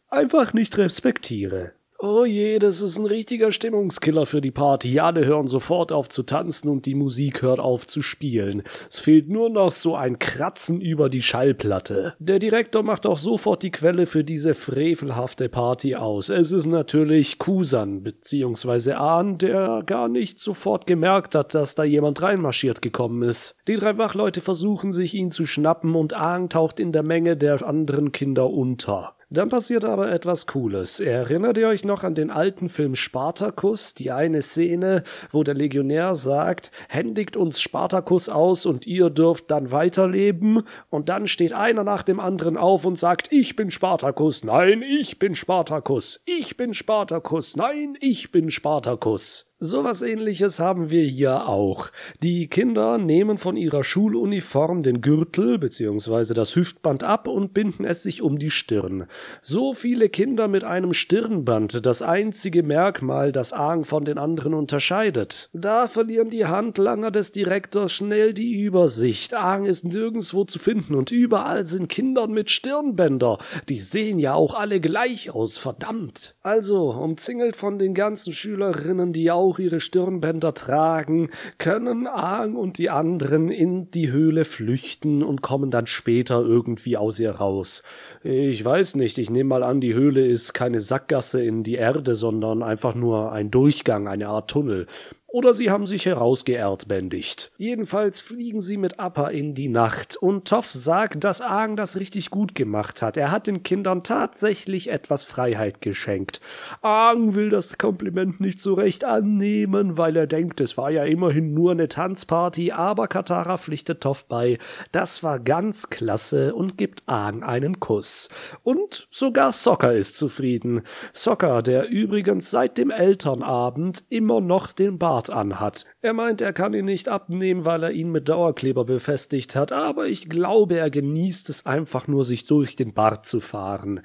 einfach 0.07 0.53
nicht 0.53 0.77
respektiere. 0.77 1.73
Oh 2.05 2.25
je, 2.25 2.59
das 2.59 2.81
ist 2.81 2.97
ein 2.97 3.05
richtiger 3.05 3.53
Stimmungskiller 3.53 4.25
für 4.25 4.41
die 4.41 4.51
Party. 4.51 4.99
Alle 4.99 5.25
hören 5.25 5.47
sofort 5.47 5.93
auf 5.93 6.09
zu 6.09 6.23
tanzen 6.23 6.67
und 6.67 6.85
die 6.85 6.95
Musik 6.95 7.41
hört 7.41 7.61
auf 7.61 7.87
zu 7.87 8.01
spielen. 8.01 8.63
Es 8.89 8.99
fehlt 8.99 9.29
nur 9.29 9.49
noch 9.49 9.71
so 9.71 9.95
ein 9.95 10.19
Kratzen 10.19 10.81
über 10.81 11.07
die 11.07 11.21
Schallplatte. 11.21 12.13
Der 12.19 12.39
Direktor 12.39 12.83
macht 12.83 13.07
auch 13.07 13.17
sofort 13.17 13.63
die 13.63 13.71
Quelle 13.71 14.05
für 14.05 14.25
diese 14.25 14.53
frevelhafte 14.53 15.47
Party 15.47 15.95
aus. 15.95 16.27
Es 16.27 16.51
ist 16.51 16.65
natürlich 16.65 17.39
Kusan, 17.39 18.03
beziehungsweise 18.03 18.97
Ahn, 18.97 19.37
der 19.37 19.83
gar 19.85 20.09
nicht 20.09 20.39
sofort 20.39 20.85
gemerkt 20.85 21.35
hat, 21.35 21.55
dass 21.55 21.73
da 21.73 21.85
jemand 21.85 22.21
reinmarschiert 22.21 22.81
gekommen 22.81 23.21
ist. 23.21 23.55
Die 23.69 23.75
drei 23.75 23.97
Wachleute 23.97 24.41
versuchen 24.41 24.91
sich 24.91 25.13
ihn 25.13 25.31
zu 25.31 25.45
schnappen 25.45 25.95
und 25.95 26.13
Ahn 26.13 26.49
taucht 26.49 26.81
in 26.81 26.91
der 26.91 27.03
Menge 27.03 27.37
der 27.37 27.65
anderen 27.65 28.11
Kinder 28.11 28.49
unter. 28.49 29.15
Dann 29.33 29.49
passiert 29.49 29.83
aber 29.83 30.11
etwas 30.11 30.45
Cooles. 30.45 30.99
Erinnert 30.99 31.57
ihr 31.57 31.67
euch 31.67 31.83
noch 31.83 32.03
an 32.03 32.13
den 32.13 32.29
alten 32.29 32.69
Film 32.69 32.95
Spartacus? 32.95 33.95
Die 33.95 34.11
eine 34.11 34.43
Szene, 34.43 35.03
wo 35.31 35.41
der 35.41 35.55
Legionär 35.55 36.13
sagt, 36.13 36.71
händigt 36.87 37.35
uns 37.35 37.59
Spartacus 37.59 38.29
aus 38.29 38.67
und 38.67 38.85
ihr 38.85 39.09
dürft 39.09 39.49
dann 39.49 39.71
weiterleben. 39.71 40.61
Und 40.91 41.09
dann 41.09 41.25
steht 41.25 41.51
einer 41.51 41.83
nach 41.83 42.03
dem 42.03 42.19
anderen 42.19 42.57
auf 42.57 42.85
und 42.85 42.99
sagt, 42.99 43.31
ich 43.31 43.55
bin 43.55 43.71
Spartacus. 43.71 44.43
Nein, 44.43 44.83
ich 44.83 45.17
bin 45.17 45.33
Spartacus. 45.33 46.21
Ich 46.25 46.55
bin 46.55 46.75
Spartacus. 46.75 47.55
Nein, 47.55 47.97
ich 47.99 48.31
bin 48.31 48.51
Spartacus. 48.51 49.51
Sowas 49.65 50.01
ähnliches 50.01 50.59
haben 50.59 50.89
wir 50.89 51.03
hier 51.03 51.47
auch. 51.47 51.87
Die 52.21 52.47
Kinder 52.47 52.97
nehmen 52.97 53.37
von 53.37 53.55
ihrer 53.55 53.85
Schuluniform 53.85 54.83
den 54.83 54.99
Gürtel 54.99 55.57
bzw. 55.57 56.33
das 56.33 56.57
Hüftband 56.57 57.05
ab 57.05 57.29
und 57.29 57.53
binden 57.53 57.85
es 57.85 58.03
sich 58.03 58.21
um 58.21 58.37
die 58.37 58.49
Stirn. 58.49 59.05
So 59.41 59.73
viele 59.73 60.09
Kinder 60.09 60.49
mit 60.49 60.65
einem 60.65 60.93
Stirnband, 60.93 61.85
das 61.85 62.01
einzige 62.01 62.61
Merkmal, 62.61 63.31
das 63.31 63.53
Aang 63.53 63.85
von 63.85 64.03
den 64.03 64.17
anderen 64.17 64.53
unterscheidet. 64.53 65.49
Da 65.53 65.87
verlieren 65.87 66.29
die 66.29 66.45
Handlanger 66.45 67.09
des 67.09 67.31
Direktors 67.31 67.93
schnell 67.93 68.33
die 68.33 68.59
Übersicht. 68.61 69.33
Aang 69.33 69.63
ist 69.63 69.85
nirgendwo 69.85 70.43
zu 70.43 70.59
finden 70.59 70.93
und 70.93 71.09
überall 71.09 71.63
sind 71.63 71.87
Kinder 71.87 72.27
mit 72.27 72.51
Stirnbänder. 72.51 73.37
Die 73.69 73.79
sehen 73.79 74.19
ja 74.19 74.33
auch 74.33 74.55
alle 74.55 74.81
gleich 74.81 75.31
aus, 75.31 75.57
verdammt. 75.57 76.35
Also, 76.41 76.91
umzingelt 76.91 77.55
von 77.55 77.79
den 77.79 77.93
ganzen 77.93 78.33
Schülerinnen, 78.33 79.13
die 79.13 79.31
auch 79.31 79.52
auch 79.53 79.59
ihre 79.59 79.79
Stirnbänder 79.79 80.55
tragen, 80.55 81.29
können 81.59 82.07
Aang 82.07 82.55
und 82.55 82.79
die 82.79 82.89
anderen 82.89 83.49
in 83.49 83.91
die 83.91 84.11
Höhle 84.11 84.45
flüchten 84.45 85.21
und 85.21 85.43
kommen 85.43 85.69
dann 85.69 85.85
später 85.85 86.41
irgendwie 86.41 86.97
aus 86.97 87.19
ihr 87.19 87.31
raus. 87.31 87.83
Ich 88.23 88.65
weiß 88.65 88.95
nicht, 88.95 89.19
ich 89.19 89.29
nehme 89.29 89.49
mal 89.49 89.63
an, 89.63 89.79
die 89.79 89.93
Höhle 89.93 90.25
ist 90.25 90.53
keine 90.53 90.79
Sackgasse 90.79 91.43
in 91.43 91.61
die 91.61 91.75
Erde, 91.75 92.15
sondern 92.15 92.63
einfach 92.63 92.95
nur 92.95 93.31
ein 93.31 93.51
Durchgang, 93.51 94.07
eine 94.07 94.27
Art 94.27 94.49
Tunnel 94.49 94.87
oder 95.33 95.55
sie 95.55 95.71
haben 95.71 95.87
sich 95.87 96.05
herausgeerdbändigt. 96.05 97.51
Jedenfalls 97.57 98.21
fliegen 98.21 98.61
sie 98.61 98.77
mit 98.77 98.99
Appa 98.99 99.29
in 99.29 99.55
die 99.55 99.67
Nacht 99.67 100.15
und 100.15 100.47
Toff 100.47 100.69
sagt, 100.69 101.23
dass 101.23 101.41
Aang 101.41 101.75
das 101.75 101.97
richtig 101.97 102.29
gut 102.29 102.53
gemacht 102.53 103.01
hat. 103.01 103.17
Er 103.17 103.31
hat 103.31 103.47
den 103.47 103.63
Kindern 103.63 104.03
tatsächlich 104.03 104.91
etwas 104.91 105.23
Freiheit 105.23 105.81
geschenkt. 105.81 106.39
Aang 106.83 107.33
will 107.33 107.49
das 107.49 107.79
Kompliment 107.79 108.41
nicht 108.41 108.61
so 108.61 108.75
recht 108.75 109.03
annehmen, 109.05 109.97
weil 109.97 110.15
er 110.17 110.27
denkt, 110.27 110.61
es 110.61 110.77
war 110.77 110.91
ja 110.91 111.03
immerhin 111.03 111.55
nur 111.55 111.71
eine 111.71 111.87
Tanzparty, 111.87 112.71
aber 112.71 113.07
Katara 113.07 113.57
pflichtet 113.57 114.01
Toff 114.01 114.27
bei. 114.27 114.59
Das 114.91 115.23
war 115.23 115.39
ganz 115.39 115.89
klasse 115.89 116.53
und 116.53 116.77
gibt 116.77 117.01
Aang 117.07 117.41
einen 117.41 117.79
Kuss. 117.79 118.29
Und 118.61 119.07
sogar 119.09 119.51
Soccer 119.51 119.95
ist 119.95 120.15
zufrieden. 120.15 120.83
Soccer, 121.11 121.63
der 121.63 121.89
übrigens 121.89 122.51
seit 122.51 122.77
dem 122.77 122.91
Elternabend 122.91 124.03
immer 124.09 124.39
noch 124.39 124.71
den 124.71 124.99
Bart 124.99 125.22
Bart 125.23 125.29
anhat. 125.29 125.85
Er 126.01 126.13
meint, 126.13 126.41
er 126.41 126.53
kann 126.53 126.73
ihn 126.73 126.85
nicht 126.85 127.07
abnehmen, 127.07 127.65
weil 127.65 127.83
er 127.83 127.91
ihn 127.91 128.11
mit 128.11 128.27
Dauerkleber 128.27 128.83
befestigt 128.83 129.55
hat, 129.55 129.71
aber 129.71 130.07
ich 130.07 130.29
glaube, 130.29 130.77
er 130.77 130.89
genießt 130.89 131.49
es 131.49 131.65
einfach 131.65 132.07
nur, 132.07 132.25
sich 132.25 132.43
durch 132.45 132.75
den 132.75 132.93
Bart 132.93 133.25
zu 133.25 133.39
fahren. 133.39 134.01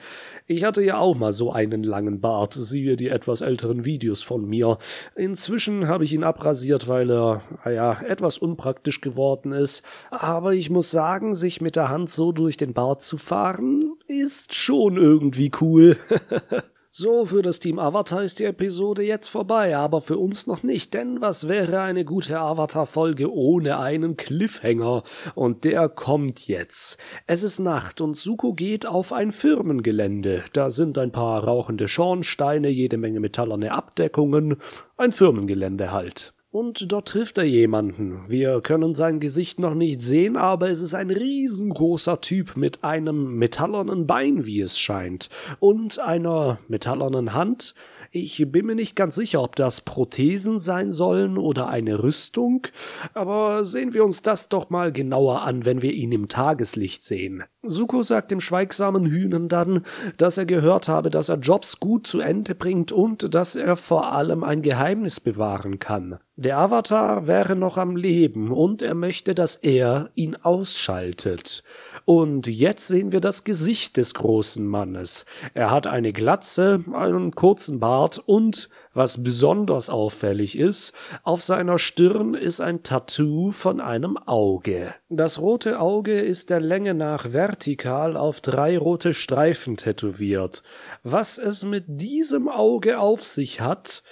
Ich 0.46 0.64
hatte 0.64 0.82
ja 0.82 0.98
auch 0.98 1.16
mal 1.16 1.32
so 1.32 1.52
einen 1.52 1.82
langen 1.82 2.20
Bart, 2.20 2.54
siehe 2.54 2.96
die 2.96 3.08
etwas 3.08 3.40
älteren 3.40 3.84
Videos 3.84 4.22
von 4.22 4.44
mir. 4.44 4.78
Inzwischen 5.16 5.88
habe 5.88 6.04
ich 6.04 6.12
ihn 6.12 6.24
abrasiert, 6.24 6.86
weil 6.86 7.10
er, 7.10 7.42
naja, 7.64 8.00
etwas 8.02 8.38
unpraktisch 8.38 9.00
geworden 9.00 9.52
ist. 9.52 9.82
Aber 10.10 10.54
ich 10.54 10.70
muss 10.70 10.90
sagen, 10.90 11.34
sich 11.34 11.60
mit 11.60 11.76
der 11.76 11.88
Hand 11.88 12.10
so 12.10 12.32
durch 12.32 12.56
den 12.56 12.74
Bart 12.74 13.02
zu 13.02 13.18
fahren, 13.18 13.94
ist 14.06 14.54
schon 14.54 14.96
irgendwie 14.96 15.50
cool. 15.60 15.96
So, 16.90 17.26
für 17.26 17.42
das 17.42 17.58
Team 17.60 17.78
Avatar 17.78 18.22
ist 18.22 18.38
die 18.38 18.44
Episode 18.44 19.02
jetzt 19.02 19.28
vorbei, 19.28 19.76
aber 19.76 20.00
für 20.00 20.16
uns 20.16 20.46
noch 20.46 20.62
nicht, 20.62 20.94
denn 20.94 21.20
was 21.20 21.46
wäre 21.46 21.82
eine 21.82 22.06
gute 22.06 22.40
Avatar-Folge 22.40 23.30
ohne 23.30 23.78
einen 23.78 24.16
Cliffhanger? 24.16 25.02
Und 25.34 25.64
der 25.64 25.90
kommt 25.90 26.48
jetzt. 26.48 26.96
Es 27.26 27.42
ist 27.42 27.58
Nacht 27.58 28.00
und 28.00 28.14
Suko 28.16 28.54
geht 28.54 28.86
auf 28.86 29.12
ein 29.12 29.32
Firmengelände. 29.32 30.44
Da 30.54 30.70
sind 30.70 30.96
ein 30.96 31.12
paar 31.12 31.44
rauchende 31.44 31.88
Schornsteine, 31.88 32.70
jede 32.70 32.96
Menge 32.96 33.20
metallerne 33.20 33.72
Abdeckungen, 33.72 34.56
ein 34.96 35.12
Firmengelände 35.12 35.92
halt. 35.92 36.32
Und 36.58 36.90
dort 36.90 37.06
trifft 37.06 37.38
er 37.38 37.44
jemanden. 37.44 38.22
Wir 38.26 38.60
können 38.60 38.96
sein 38.96 39.20
Gesicht 39.20 39.60
noch 39.60 39.74
nicht 39.74 40.02
sehen, 40.02 40.36
aber 40.36 40.68
es 40.68 40.80
ist 40.80 40.92
ein 40.92 41.08
riesengroßer 41.08 42.20
Typ 42.20 42.56
mit 42.56 42.82
einem 42.82 43.36
metallernen 43.36 44.08
Bein, 44.08 44.44
wie 44.44 44.60
es 44.60 44.76
scheint, 44.76 45.30
und 45.60 46.00
einer 46.00 46.58
metallernen 46.66 47.32
Hand, 47.32 47.76
ich 48.10 48.44
bin 48.50 48.66
mir 48.66 48.74
nicht 48.74 48.96
ganz 48.96 49.16
sicher, 49.16 49.42
ob 49.42 49.56
das 49.56 49.80
Prothesen 49.80 50.58
sein 50.58 50.92
sollen 50.92 51.36
oder 51.36 51.68
eine 51.68 52.02
Rüstung, 52.02 52.66
aber 53.14 53.64
sehen 53.64 53.94
wir 53.94 54.04
uns 54.04 54.22
das 54.22 54.48
doch 54.48 54.70
mal 54.70 54.92
genauer 54.92 55.42
an, 55.42 55.64
wenn 55.64 55.82
wir 55.82 55.92
ihn 55.92 56.12
im 56.12 56.28
Tageslicht 56.28 57.04
sehen. 57.04 57.44
Suko 57.62 58.02
sagt 58.02 58.30
dem 58.30 58.40
schweigsamen 58.40 59.06
Hühnen 59.06 59.48
dann, 59.48 59.84
dass 60.16 60.38
er 60.38 60.46
gehört 60.46 60.88
habe, 60.88 61.10
dass 61.10 61.28
er 61.28 61.38
Jobs 61.38 61.80
gut 61.80 62.06
zu 62.06 62.20
Ende 62.20 62.54
bringt 62.54 62.92
und 62.92 63.34
dass 63.34 63.56
er 63.56 63.76
vor 63.76 64.12
allem 64.12 64.44
ein 64.44 64.62
Geheimnis 64.62 65.20
bewahren 65.20 65.78
kann. 65.78 66.18
Der 66.36 66.58
Avatar 66.58 67.26
wäre 67.26 67.56
noch 67.56 67.78
am 67.78 67.96
Leben 67.96 68.52
und 68.52 68.80
er 68.80 68.94
möchte, 68.94 69.34
dass 69.34 69.56
er 69.56 70.10
ihn 70.14 70.36
ausschaltet. 70.36 71.64
Und 72.08 72.46
jetzt 72.46 72.88
sehen 72.88 73.12
wir 73.12 73.20
das 73.20 73.44
Gesicht 73.44 73.98
des 73.98 74.14
großen 74.14 74.66
Mannes. 74.66 75.26
Er 75.52 75.70
hat 75.70 75.86
eine 75.86 76.14
Glatze, 76.14 76.82
einen 76.94 77.34
kurzen 77.34 77.80
Bart 77.80 78.18
und, 78.24 78.70
was 78.94 79.22
besonders 79.22 79.90
auffällig 79.90 80.56
ist, 80.56 80.94
auf 81.22 81.42
seiner 81.42 81.78
Stirn 81.78 82.32
ist 82.32 82.62
ein 82.62 82.82
Tattoo 82.82 83.50
von 83.50 83.82
einem 83.82 84.16
Auge. 84.16 84.94
Das 85.10 85.38
rote 85.38 85.80
Auge 85.80 86.18
ist 86.18 86.48
der 86.48 86.60
Länge 86.60 86.94
nach 86.94 87.34
vertikal 87.34 88.16
auf 88.16 88.40
drei 88.40 88.78
rote 88.78 89.12
Streifen 89.12 89.76
tätowiert. 89.76 90.62
Was 91.02 91.36
es 91.36 91.62
mit 91.62 91.84
diesem 91.88 92.48
Auge 92.48 93.00
auf 93.00 93.22
sich 93.22 93.60
hat, 93.60 94.02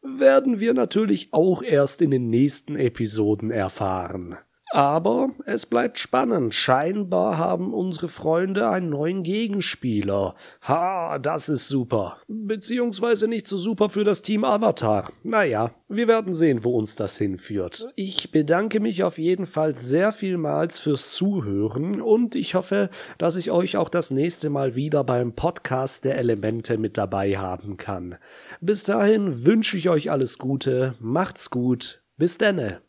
werden 0.00 0.58
wir 0.58 0.72
natürlich 0.72 1.34
auch 1.34 1.62
erst 1.62 2.00
in 2.00 2.12
den 2.12 2.30
nächsten 2.30 2.76
Episoden 2.76 3.50
erfahren. 3.50 4.38
Aber 4.72 5.28
es 5.44 5.66
bleibt 5.66 5.98
spannend. 5.98 6.54
Scheinbar 6.54 7.36
haben 7.36 7.74
unsere 7.74 8.08
Freunde 8.08 8.70
einen 8.70 8.88
neuen 8.88 9.22
Gegenspieler. 9.22 10.34
Ha, 10.62 11.18
das 11.18 11.50
ist 11.50 11.68
super. 11.68 12.16
Beziehungsweise 12.26 13.28
nicht 13.28 13.46
so 13.46 13.58
super 13.58 13.90
für 13.90 14.02
das 14.02 14.22
Team 14.22 14.44
Avatar. 14.44 15.12
Naja, 15.24 15.72
wir 15.90 16.08
werden 16.08 16.32
sehen, 16.32 16.64
wo 16.64 16.78
uns 16.78 16.96
das 16.96 17.18
hinführt. 17.18 17.86
Ich 17.96 18.32
bedanke 18.32 18.80
mich 18.80 19.04
auf 19.04 19.18
jeden 19.18 19.44
Fall 19.44 19.74
sehr 19.74 20.10
vielmals 20.10 20.78
fürs 20.78 21.10
Zuhören 21.10 22.00
und 22.00 22.34
ich 22.34 22.54
hoffe, 22.54 22.88
dass 23.18 23.36
ich 23.36 23.50
euch 23.50 23.76
auch 23.76 23.90
das 23.90 24.10
nächste 24.10 24.48
Mal 24.48 24.74
wieder 24.74 25.04
beim 25.04 25.34
Podcast 25.34 26.06
der 26.06 26.16
Elemente 26.16 26.78
mit 26.78 26.96
dabei 26.96 27.36
haben 27.36 27.76
kann. 27.76 28.16
Bis 28.62 28.84
dahin 28.84 29.44
wünsche 29.44 29.76
ich 29.76 29.90
euch 29.90 30.10
alles 30.10 30.38
Gute, 30.38 30.94
macht's 30.98 31.50
gut, 31.50 32.02
bis 32.16 32.38
denne. 32.38 32.80